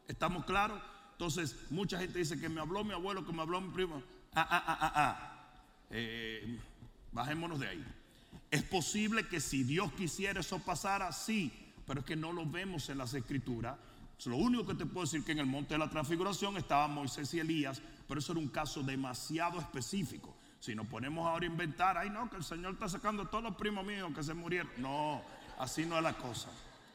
[0.08, 0.80] ¿Estamos claros?
[1.12, 4.02] Entonces, mucha gente dice que me habló mi abuelo, que me habló mi primo.
[4.34, 5.36] Ah, ah, ah, ah, ah.
[5.90, 6.58] Eh,
[7.12, 7.84] bajémonos de ahí.
[8.50, 11.52] Es posible que si Dios quisiera eso pasara, sí,
[11.90, 13.76] pero es que no lo vemos en las escrituras.
[14.26, 17.34] Lo único que te puedo decir que en el monte de la transfiguración estaban Moisés
[17.34, 20.36] y Elías pero eso era un caso demasiado específico.
[20.60, 23.42] Si nos ponemos ahora a inventar, ay no, que el Señor está sacando a todos
[23.42, 24.70] los primos míos que se murieron.
[24.76, 25.20] No,
[25.58, 26.48] así no es la cosa.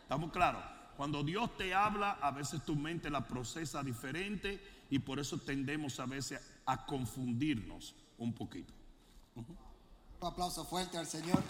[0.03, 0.63] ¿Estamos claros?
[0.95, 5.99] Cuando Dios te habla, a veces tu mente la procesa diferente y por eso tendemos
[5.99, 8.73] a veces a confundirnos un poquito.
[9.35, 9.45] Un
[10.21, 11.43] aplauso fuerte al Señor.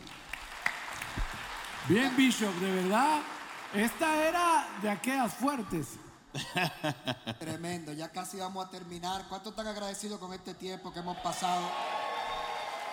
[1.87, 3.21] Bien, Bishop, de verdad,
[3.73, 5.87] esta era de aquellas fuertes.
[7.39, 9.25] Tremendo, ya casi vamos a terminar.
[9.29, 11.65] ¿Cuánto están agradecidos con este tiempo que hemos pasado?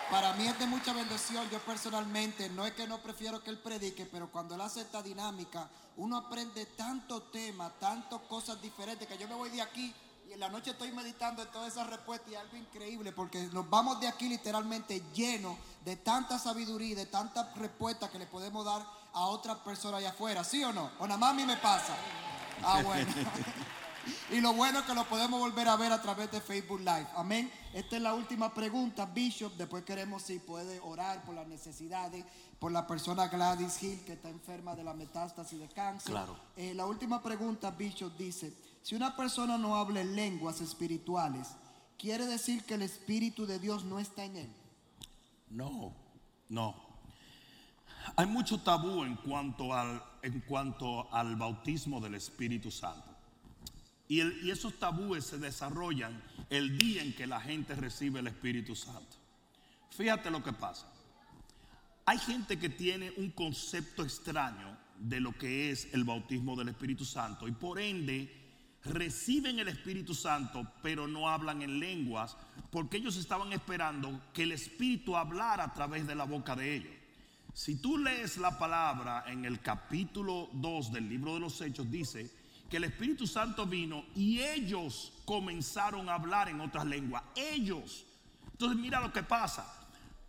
[0.09, 1.49] Para mí es de mucha bendición.
[1.49, 5.01] Yo personalmente, no es que no prefiero que él predique, pero cuando él hace esta
[5.01, 5.67] dinámica,
[5.97, 9.93] uno aprende tantos temas, tantas cosas diferentes, que yo me voy de aquí
[10.27, 13.69] y en la noche estoy meditando en todas esas respuestas y algo increíble, porque nos
[13.69, 18.85] vamos de aquí literalmente llenos de tanta sabiduría de tantas respuestas que le podemos dar
[19.13, 20.43] a otras personas allá afuera.
[20.43, 20.91] ¿Sí o no?
[20.99, 21.95] O nada más a mí me pasa.
[22.63, 23.11] Ah, bueno.
[24.31, 27.07] y lo bueno es que lo podemos volver a ver a través de Facebook Live.
[27.15, 27.51] Amén.
[27.73, 29.53] Esta es la última pregunta, Bishop.
[29.53, 32.25] Después queremos si puede orar por las necesidades,
[32.59, 36.11] por la persona Gladys Hill que está enferma de la metástasis de cáncer.
[36.11, 36.35] Claro.
[36.55, 41.49] Eh, la última pregunta, Bishop, dice, si una persona no habla lenguas espirituales,
[41.97, 44.53] ¿quiere decir que el Espíritu de Dios no está en él?
[45.49, 45.93] No,
[46.49, 46.92] no.
[48.15, 53.09] Hay mucho tabú en cuanto al, en cuanto al bautismo del Espíritu Santo.
[54.07, 58.75] Y, y esos tabúes se desarrollan el día en que la gente recibe el Espíritu
[58.75, 59.17] Santo.
[59.89, 60.87] Fíjate lo que pasa.
[62.05, 67.05] Hay gente que tiene un concepto extraño de lo que es el bautismo del Espíritu
[67.05, 68.31] Santo y por ende
[68.83, 72.37] reciben el Espíritu Santo pero no hablan en lenguas
[72.71, 77.02] porque ellos estaban esperando que el Espíritu hablara a través de la boca de ellos.
[77.53, 82.31] Si tú lees la palabra en el capítulo 2 del libro de los Hechos, dice
[82.67, 87.21] que el Espíritu Santo vino y ellos comenzaron a hablar en otras lenguas.
[87.35, 88.05] Ellos.
[88.51, 89.71] Entonces mira lo que pasa.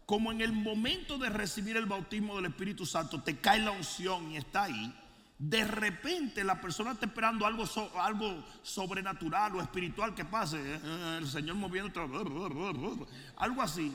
[0.05, 4.31] Como en el momento de recibir el bautismo del Espíritu Santo te cae la unción
[4.31, 4.95] y está ahí,
[5.39, 7.64] de repente la persona está esperando algo,
[7.99, 10.59] algo sobrenatural o espiritual que pase.
[10.61, 12.03] Eh, el Señor moviendo
[13.39, 13.95] algo así.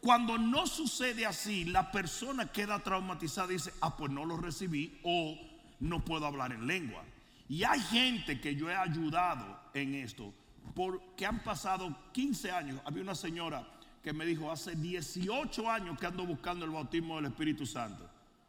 [0.00, 4.98] Cuando no sucede así, la persona queda traumatizada y dice, ah, pues no lo recibí
[5.02, 5.38] o
[5.80, 7.04] no puedo hablar en lengua.
[7.48, 10.32] Y hay gente que yo he ayudado en esto,
[10.74, 12.80] porque han pasado 15 años.
[12.84, 13.66] Había una señora
[14.02, 18.08] que me dijo, hace 18 años que ando buscando el bautismo del Espíritu Santo.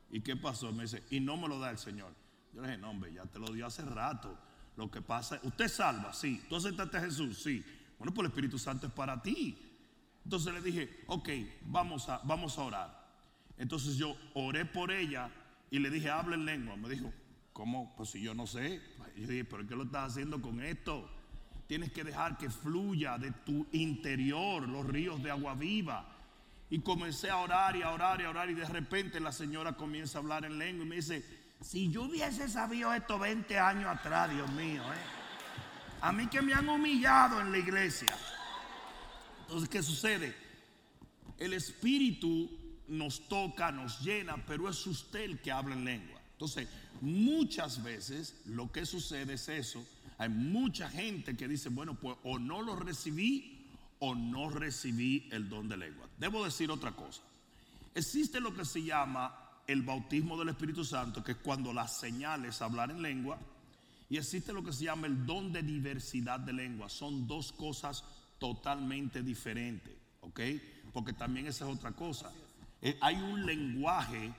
[0.10, 0.72] ¿Y qué pasó?
[0.72, 2.14] Me dice, y no me lo da el Señor.
[2.54, 4.38] Yo le dije, no, hombre, ya te lo dio hace rato.
[4.78, 6.44] Lo que pasa, usted salva, sí.
[6.48, 7.42] ¿Tú aceptaste a Jesús?
[7.44, 7.64] Sí.
[7.98, 9.58] Bueno, pues el Espíritu Santo es para ti.
[10.24, 11.30] Entonces le dije, ok,
[11.66, 13.08] vamos a, vamos a orar.
[13.58, 15.30] Entonces yo oré por ella
[15.70, 16.76] y le dije, habla en lengua.
[16.76, 17.12] Me dijo,
[17.54, 17.96] ¿cómo?
[17.96, 18.82] Pues si yo no sé.
[19.16, 21.10] Yo dije, ¿pero qué lo estás haciendo con esto?
[21.68, 26.08] Tienes que dejar que fluya de tu interior los ríos de agua viva.
[26.70, 29.74] Y comencé a orar y a orar y a orar y de repente la señora
[29.74, 31.24] comienza a hablar en lengua y me dice,
[31.62, 35.22] si yo hubiese sabido esto 20 años atrás, Dios mío, ¿eh?
[36.02, 38.18] a mí que me han humillado en la iglesia.
[39.52, 40.34] Entonces, ¿qué sucede?
[41.38, 42.50] El Espíritu
[42.88, 46.22] nos toca, nos llena, pero es usted el que habla en lengua.
[46.32, 46.70] Entonces,
[47.02, 49.86] muchas veces lo que sucede es eso.
[50.18, 53.68] Hay mucha gente que dice, bueno, pues o no lo recibí
[54.00, 56.08] o no recibí el don de lengua.
[56.18, 57.22] Debo decir otra cosa.
[57.94, 59.36] Existe lo que se llama
[59.68, 63.38] el bautismo del Espíritu Santo, que es cuando las señales hablar en lengua,
[64.10, 66.88] y existe lo que se llama el don de diversidad de lengua.
[66.88, 68.06] Son dos cosas
[68.42, 70.40] totalmente diferentes, ¿ok?
[70.92, 72.34] Porque también esa es otra cosa.
[72.82, 74.34] Eh, hay un lenguaje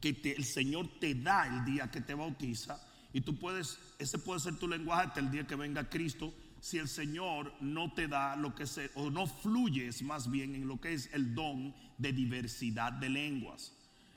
[0.00, 4.40] que el Señor te da el día que te bautiza y tú puedes, ese puede
[4.40, 8.34] ser tu lenguaje hasta el día que venga Cristo si el Señor no te da
[8.34, 12.12] lo que se, o no fluyes más bien en lo que es el don de
[12.12, 13.72] diversidad de lenguas.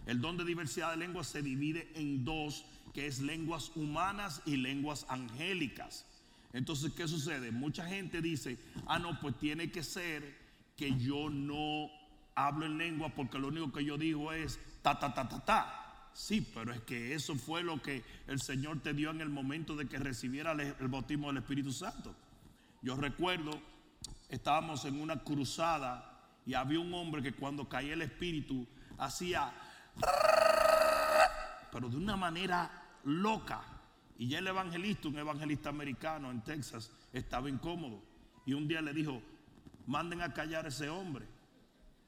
[0.07, 2.65] El don de diversidad de lenguas se divide en dos,
[2.95, 6.07] que es lenguas humanas y lenguas angélicas.
[6.53, 7.51] Entonces, ¿qué sucede?
[7.51, 10.37] Mucha gente dice, ah, no, pues tiene que ser
[10.75, 11.89] que yo no
[12.35, 15.89] hablo en lengua porque lo único que yo digo es ta, ta, ta, ta, ta.
[16.13, 19.75] Sí, pero es que eso fue lo que el Señor te dio en el momento
[19.75, 22.15] de que recibiera el bautismo del Espíritu Santo.
[22.81, 23.51] Yo recuerdo,
[24.29, 29.53] estábamos en una cruzada y había un hombre que cuando caía el Espíritu hacía,
[31.71, 32.71] pero de una manera
[33.03, 33.78] loca.
[34.19, 38.03] Y ya el evangelista, un evangelista americano en Texas, estaba incómodo.
[38.45, 39.21] Y un día le dijo,
[39.87, 41.25] manden a callar a ese hombre.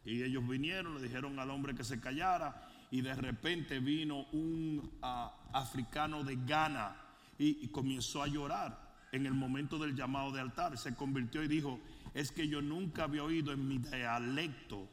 [0.03, 2.67] Y ellos vinieron, le dijeron al hombre que se callara.
[2.91, 6.97] Y de repente vino un ah, africano de Ghana
[7.37, 8.77] y, comenzó a llorar
[9.13, 10.77] en el momento del llamado de altar.
[10.77, 11.79] Se convirtió y dijo,
[12.13, 14.85] es que yo nunca había oído en mi dialecto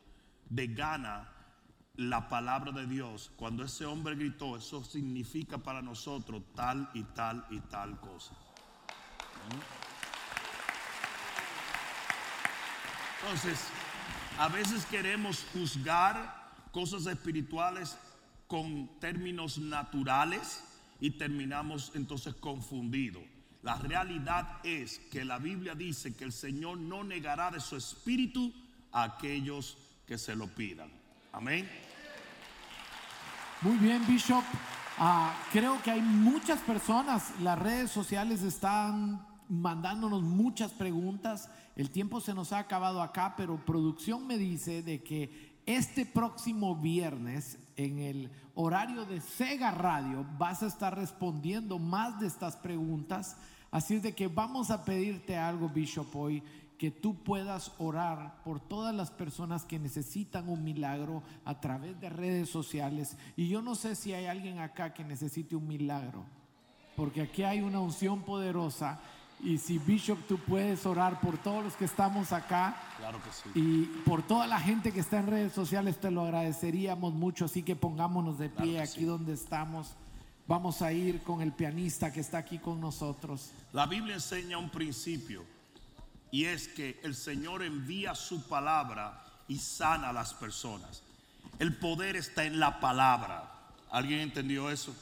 [0.49, 1.29] de Ghana
[1.99, 3.33] la palabra de Dios.
[3.37, 8.35] Cuando ese hombre gritó, eso significa para nosotros tal y tal y tal cosa.
[13.21, 13.59] Entonces,
[14.39, 17.99] a veces queremos juzgar cosas espirituales
[18.47, 20.63] con términos naturales
[21.01, 23.25] y terminamos entonces confundidos.
[23.65, 28.55] La realidad es que la Biblia dice que el Señor no negará de su espíritu
[28.93, 29.77] a aquellos
[30.07, 30.93] que se lo pidan.
[31.33, 31.88] Amén.
[33.61, 34.45] Muy bien, Bishop.
[34.99, 41.51] Ah, creo que hay muchas personas, las redes sociales están mandándonos muchas preguntas.
[41.75, 46.77] El tiempo se nos ha acabado acá, pero producción me dice de que este próximo
[46.77, 53.37] viernes en el horario de Sega Radio vas a estar respondiendo más de estas preguntas.
[53.73, 56.45] Así es de que vamos a pedirte algo, Bishop, hoy,
[56.79, 62.09] que tú puedas orar por todas las personas que necesitan un milagro a través de
[62.09, 63.17] redes sociales.
[63.37, 66.25] Y yo no sé si hay alguien acá que necesite un milagro,
[66.97, 69.01] porque aquí hay una unción poderosa
[69.41, 72.77] y si Bishop tú puedes orar por todos los que estamos acá.
[72.97, 73.51] Claro que sí.
[73.55, 77.63] Y por toda la gente que está en redes sociales te lo agradeceríamos mucho, así
[77.65, 79.97] que pongámonos de pie aquí donde estamos.
[80.47, 83.53] Vamos a ir con el pianista que está aquí con nosotros.
[83.73, 85.58] La Biblia enseña un principio
[86.31, 91.03] y es que el Señor envía su palabra y sana a las personas.
[91.59, 93.51] El poder está en la palabra.
[93.91, 94.95] ¿Alguien entendió eso?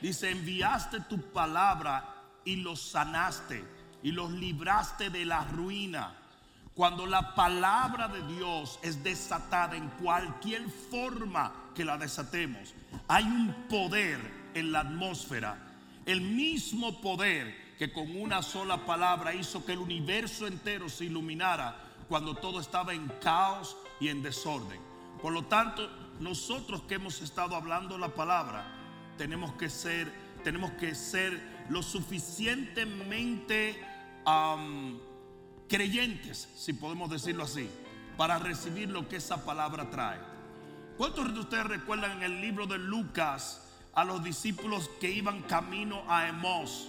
[0.00, 2.04] Dice, enviaste tu palabra
[2.44, 3.64] y los sanaste
[4.02, 6.14] y los libraste de la ruina.
[6.74, 12.74] Cuando la palabra de Dios es desatada en cualquier forma que la desatemos,
[13.08, 14.20] hay un poder
[14.54, 15.58] en la atmósfera.
[16.06, 21.76] El mismo poder que con una sola palabra hizo que el universo entero se iluminara
[22.08, 24.80] cuando todo estaba en caos y en desorden.
[25.22, 28.66] Por lo tanto, nosotros que hemos estado hablando la palabra,
[29.16, 30.12] tenemos que ser,
[30.42, 33.80] tenemos que ser lo suficientemente
[35.68, 37.70] creyentes, si podemos decirlo así,
[38.16, 40.18] para recibir lo que esa palabra trae.
[40.96, 43.64] ¿Cuántos de ustedes recuerdan en el libro de Lucas
[43.94, 46.88] a los discípulos que iban camino a Emos?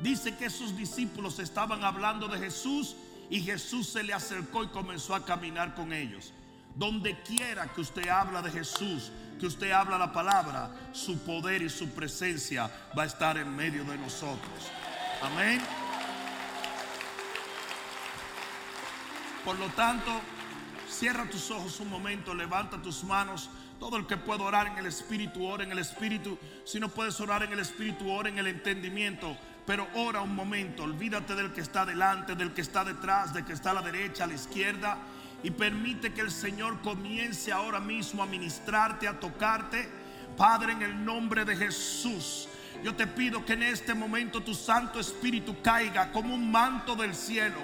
[0.00, 2.96] Dice que esos discípulos estaban hablando de Jesús
[3.30, 6.32] Y Jesús se le acercó y comenzó a caminar con ellos.
[6.74, 11.70] Donde quiera que usted habla de Jesús, que usted habla la palabra, su poder y
[11.70, 14.70] su presencia va a estar en medio de nosotros.
[15.22, 15.60] Amén.
[19.44, 20.20] Por lo tanto,
[20.88, 23.50] cierra tus ojos un momento, levanta tus manos.
[23.78, 26.38] Todo el que pueda orar en el Espíritu, ora en el Espíritu.
[26.64, 29.36] Si no puedes orar en el Espíritu, ora en el entendimiento.
[29.66, 33.54] Pero ora un momento, olvídate del que está delante, del que está detrás, del que
[33.54, 34.98] está a la derecha, a la izquierda.
[35.42, 39.88] Y permite que el Señor comience ahora mismo a ministrarte, a tocarte.
[40.36, 42.48] Padre, en el nombre de Jesús.
[42.82, 47.14] Yo te pido que en este momento tu Santo Espíritu caiga como un manto del
[47.14, 47.56] cielo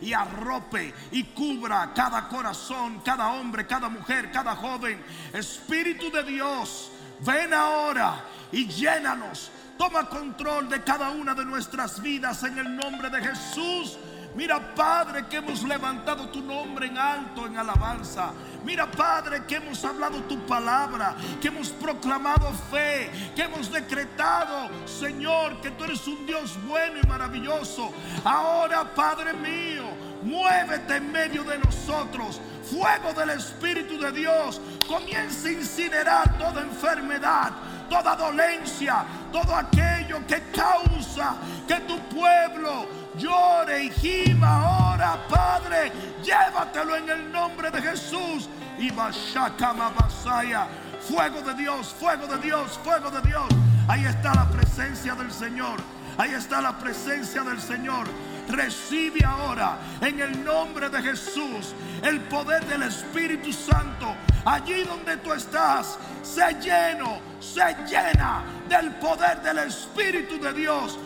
[0.00, 5.02] y arrope y cubra cada corazón, cada hombre, cada mujer, cada joven.
[5.32, 9.50] Espíritu de Dios, ven ahora y llénanos.
[9.78, 13.96] Toma control de cada una de nuestras vidas en el nombre de Jesús.
[14.34, 18.32] Mira, Padre, que hemos levantado tu nombre en alto, en alabanza.
[18.64, 25.60] Mira, Padre, que hemos hablado tu palabra, que hemos proclamado fe, que hemos decretado, Señor,
[25.60, 27.92] que tú eres un Dios bueno y maravilloso.
[28.24, 29.84] Ahora, Padre mío,
[30.22, 32.40] muévete en medio de nosotros.
[32.70, 37.52] Fuego del Espíritu de Dios comienza a incinerar toda enfermedad,
[37.88, 41.36] toda dolencia, todo aquello que causa
[41.66, 42.86] que tu pueblo
[43.16, 45.92] llore y gima ahora, Padre.
[46.22, 48.48] Llévatelo en el nombre de Jesús.
[48.78, 50.68] Y Basaya.
[51.00, 53.48] Fuego de Dios, fuego de Dios, fuego de Dios.
[53.88, 55.80] Ahí está la presencia del Señor.
[56.16, 58.06] Ahí está la presencia del Señor.
[58.48, 64.14] Recibe ahora en el nombre de Jesús el poder del Espíritu Santo.
[64.44, 70.98] Allí donde tú estás, se lleno, se llena del poder del Espíritu de Dios.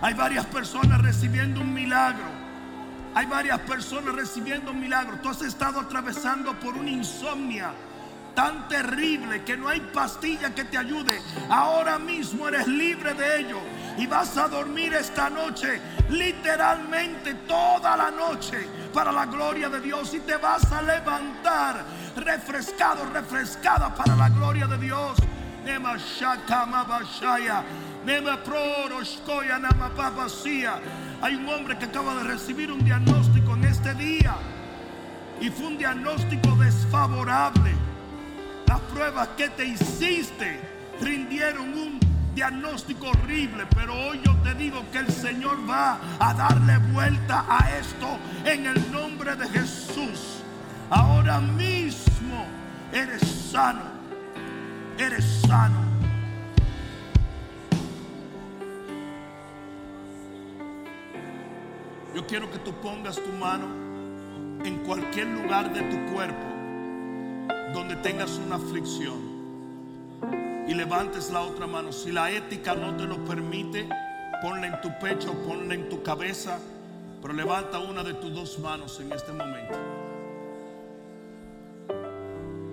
[0.00, 2.42] Hay varias personas recibiendo un milagro.
[3.14, 5.18] Hay varias personas recibiendo un milagro.
[5.22, 7.74] Tú has estado atravesando por una insomnia
[8.34, 11.20] tan terrible que no hay pastilla que te ayude.
[11.48, 13.60] Ahora mismo eres libre de ello
[13.98, 15.80] y vas a dormir esta noche,
[16.10, 21.84] literalmente toda la noche, para la gloria de Dios y te vas a levantar
[22.16, 25.18] refrescado, refrescada para la gloria de Dios.
[31.22, 34.36] Hay un hombre que acaba de recibir un diagnóstico en este día
[35.40, 37.91] y fue un diagnóstico desfavorable.
[38.72, 40.58] Las pruebas que te hiciste
[40.98, 42.00] rindieron un
[42.34, 47.68] diagnóstico horrible, pero hoy yo te digo que el Señor va a darle vuelta a
[47.78, 48.16] esto
[48.46, 50.42] en el nombre de Jesús.
[50.88, 52.46] Ahora mismo
[52.94, 53.20] eres
[53.50, 53.82] sano,
[54.96, 55.76] eres sano.
[62.14, 63.66] Yo quiero que tú pongas tu mano
[64.64, 66.51] en cualquier lugar de tu cuerpo
[67.72, 69.32] donde tengas una aflicción
[70.68, 71.92] y levantes la otra mano.
[71.92, 73.88] Si la ética no te lo permite,
[74.40, 76.58] ponla en tu pecho, ponla en tu cabeza,
[77.20, 79.78] pero levanta una de tus dos manos en este momento.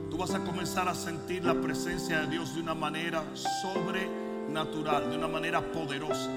[0.10, 3.24] Tú vas a comenzar a sentir la presencia de Dios de una manera
[3.62, 6.30] sobrenatural, de una manera poderosa.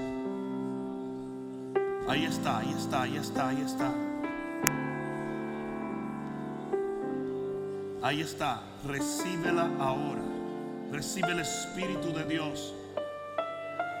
[2.07, 4.12] Ahí está, ahí está, ahí está, ahí está.
[8.03, 10.21] Ahí está, recíbela ahora.
[10.91, 12.75] Recibe el Espíritu de Dios.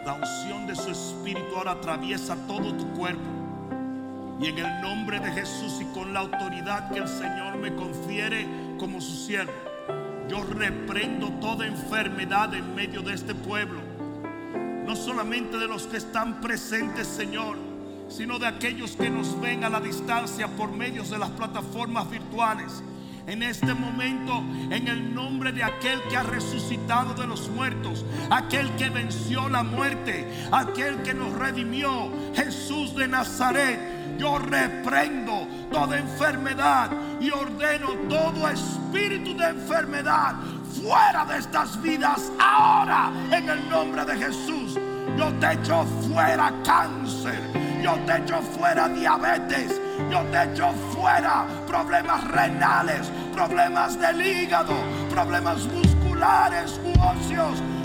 [0.05, 3.21] La unción de su Espíritu ahora atraviesa todo tu cuerpo.
[4.41, 8.45] Y en el nombre de Jesús y con la autoridad que el Señor me confiere
[8.77, 9.53] como su siervo,
[10.27, 13.79] yo reprendo toda enfermedad en medio de este pueblo.
[14.85, 17.55] No solamente de los que están presentes, Señor,
[18.09, 22.83] sino de aquellos que nos ven a la distancia por medios de las plataformas virtuales.
[23.25, 28.69] En este momento, en el nombre de aquel que ha resucitado de los muertos, aquel
[28.75, 36.91] que venció la muerte, aquel que nos redimió, Jesús de Nazaret, yo reprendo toda enfermedad
[37.21, 40.35] y ordeno todo espíritu de enfermedad
[40.81, 44.77] fuera de estas vidas ahora en el nombre de Jesús.
[45.17, 47.52] Yo te echo fuera cáncer.
[47.83, 49.79] Yo te echo fuera diabetes.
[50.09, 54.73] Yo te echo fuera problemas renales, problemas del hígado,
[55.09, 56.93] problemas musculares u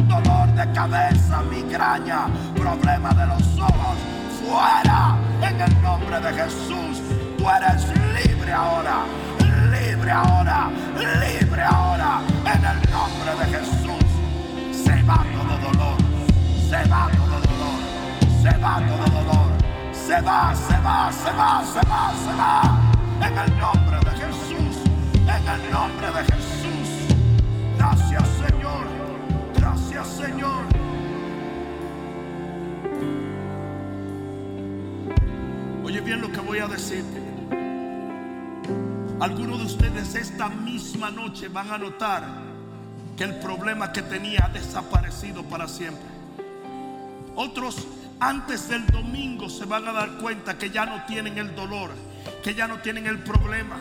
[0.09, 3.99] dolor de cabeza, migraña, problema de los ojos.
[4.41, 7.03] Fuera en el nombre de Jesús.
[7.37, 7.85] Tú eres
[8.15, 9.05] libre ahora.
[9.71, 10.71] Libre ahora.
[10.97, 12.21] Libre ahora.
[12.45, 14.09] En el nombre de Jesús.
[15.09, 15.97] va todo dolor,
[16.69, 17.81] se va todo dolor,
[18.43, 19.48] se va todo dolor,
[20.09, 22.63] se va, se va, se va, se va, se va.
[23.27, 24.77] En el nombre de Jesús,
[25.37, 26.89] en el nombre de Jesús.
[27.77, 28.87] Gracias Señor,
[29.55, 30.65] gracias Señor.
[35.85, 37.23] Oye bien lo que voy a decirte.
[39.21, 42.25] Algunos de ustedes esta misma noche van a notar
[43.15, 46.09] que el problema que tenía ha desaparecido para siempre.
[47.37, 47.87] Otros
[48.21, 51.91] antes del domingo se van a dar cuenta que ya no tienen el dolor,
[52.43, 53.77] que ya no tienen el problema.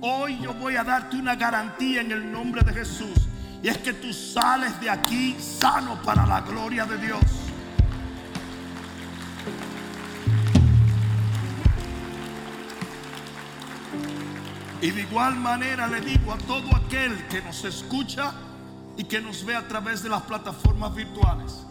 [0.00, 3.28] Hoy yo voy a darte una garantía en el nombre de Jesús.
[3.62, 7.22] Y es que tú sales de aquí sano para la gloria de Dios.
[14.82, 18.32] Y de igual manera le digo a todo aquel que nos escucha
[18.96, 21.66] y que nos ve a través de las plataformas virtuales.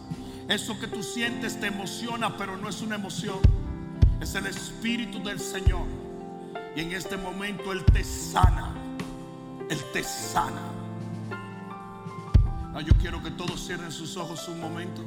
[0.48, 3.40] Eso que tú sientes te emociona, pero no es una emoción.
[4.22, 5.86] Es el Espíritu del Señor.
[6.76, 8.76] Y en este momento Él te sana.
[9.70, 10.62] Él te sana.
[12.76, 15.02] Ah, yo quiero que todos cierren sus ojos un momento.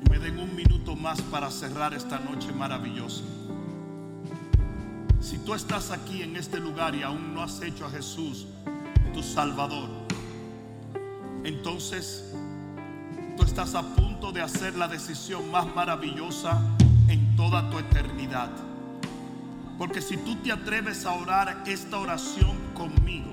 [0.00, 3.24] Y me den un minuto más para cerrar esta noche maravillosa.
[5.20, 8.46] Si tú estás aquí en este lugar y aún no has hecho a Jesús
[9.12, 9.88] tu Salvador,
[11.42, 12.27] entonces
[13.38, 16.60] tú estás a punto de hacer la decisión más maravillosa
[17.06, 18.50] en toda tu eternidad.
[19.78, 23.30] Porque si tú te atreves a orar esta oración conmigo,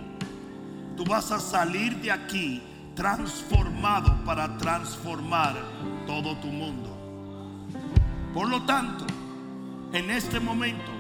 [0.96, 2.62] tú vas a salir de aquí
[2.94, 5.56] transformado para transformar
[6.06, 6.96] todo tu mundo.
[8.32, 9.08] Por lo tanto,
[9.92, 10.92] en este momento,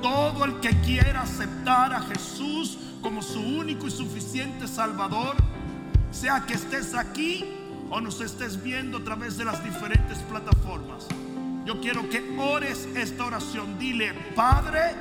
[0.00, 5.36] todo el que quiera aceptar a Jesús como su único y suficiente Salvador,
[6.10, 7.55] sea que estés aquí
[7.90, 11.06] o nos estés viendo a través de las diferentes plataformas,
[11.64, 13.78] yo quiero que ores esta oración.
[13.78, 14.94] Dile, Padre,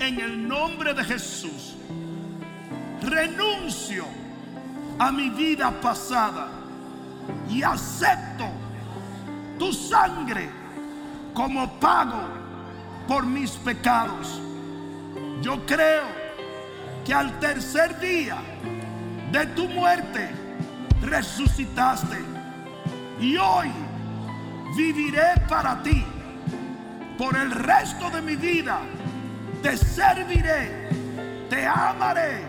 [0.00, 1.76] en el nombre de Jesús,
[3.02, 4.04] renuncio
[4.98, 6.48] a mi vida pasada
[7.50, 8.46] y acepto
[9.58, 10.48] tu sangre
[11.34, 12.22] como pago
[13.06, 14.40] por mis pecados.
[15.42, 16.04] Yo creo
[17.04, 18.38] que al tercer día
[19.30, 20.45] de tu muerte
[21.02, 22.18] resucitaste
[23.20, 23.70] y hoy
[24.76, 26.04] viviré para ti
[27.18, 28.80] por el resto de mi vida.
[29.62, 30.88] Te serviré,
[31.48, 32.42] te amaré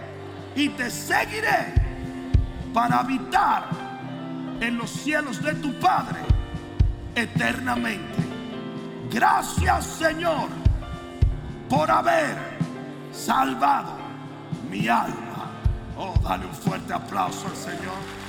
[0.55, 1.73] y te seguiré
[2.73, 3.69] para habitar
[4.59, 6.19] en los cielos de tu Padre
[7.15, 8.17] eternamente.
[9.11, 10.49] Gracias Señor
[11.69, 12.35] por haber
[13.11, 13.97] salvado
[14.69, 15.51] mi alma.
[15.97, 18.26] Oh, dale un fuerte aplauso al Señor.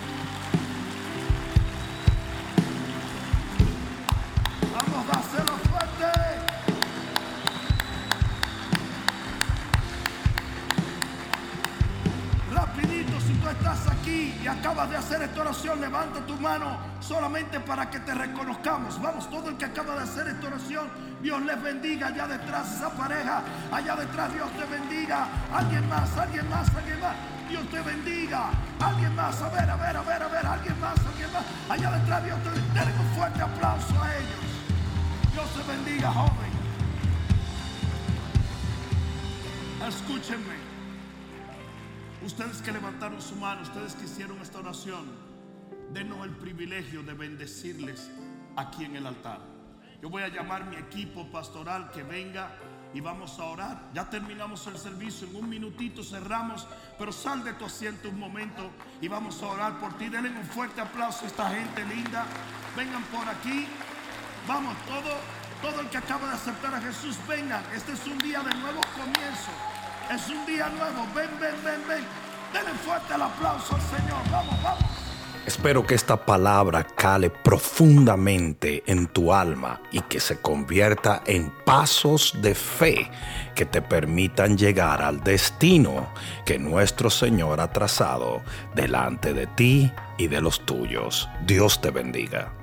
[14.49, 19.01] Acabas de hacer esta oración, levanta tu mano solamente para que te reconozcamos.
[19.01, 20.89] Vamos, todo el que acaba de hacer esta oración,
[21.23, 23.43] Dios les bendiga allá detrás esa pareja,
[23.73, 25.29] allá detrás Dios te bendiga.
[25.53, 27.16] Alguien más, alguien más, alguien más.
[27.49, 28.51] Dios te bendiga.
[28.81, 31.45] Alguien más, a ver, a ver, a ver, a ver, alguien más, alguien más.
[31.69, 32.85] Allá detrás Dios te bendiga.
[32.85, 34.49] Denle un fuerte aplauso a ellos.
[35.33, 36.59] Dios te bendiga, joven.
[39.89, 40.68] Escúchenme.
[42.29, 45.07] Ustedes que levantaron su mano, ustedes que hicieron esta oración,
[45.95, 48.11] denos el privilegio de bendecirles
[48.55, 49.41] aquí en el altar.
[50.03, 52.51] Yo voy a llamar mi equipo pastoral que venga
[52.93, 53.81] y vamos a orar.
[53.95, 56.67] Ya terminamos el servicio, en un minutito cerramos,
[56.99, 60.11] pero sal de tu asiento un momento y vamos a orar por ti.
[60.11, 62.27] Denle un fuerte aplauso a esta gente linda.
[62.77, 63.67] Vengan por aquí.
[64.47, 65.17] Vamos, todo,
[65.63, 67.65] todo el que acaba de aceptar a Jesús, vengan.
[67.75, 69.78] Este es un día de nuevo comienzo.
[70.14, 71.06] Es un día nuevo.
[71.14, 72.05] Ven, ven, ven, ven.
[72.52, 74.18] Denle fuerte el aplauso al Señor.
[74.30, 74.85] Vamos, vamos.
[75.47, 82.35] Espero que esta palabra cale profundamente en tu alma y que se convierta en pasos
[82.43, 83.10] de fe
[83.55, 86.12] que te permitan llegar al destino
[86.44, 88.43] que nuestro Señor ha trazado
[88.74, 91.28] delante de ti y de los tuyos.
[91.47, 92.57] Dios te bendiga.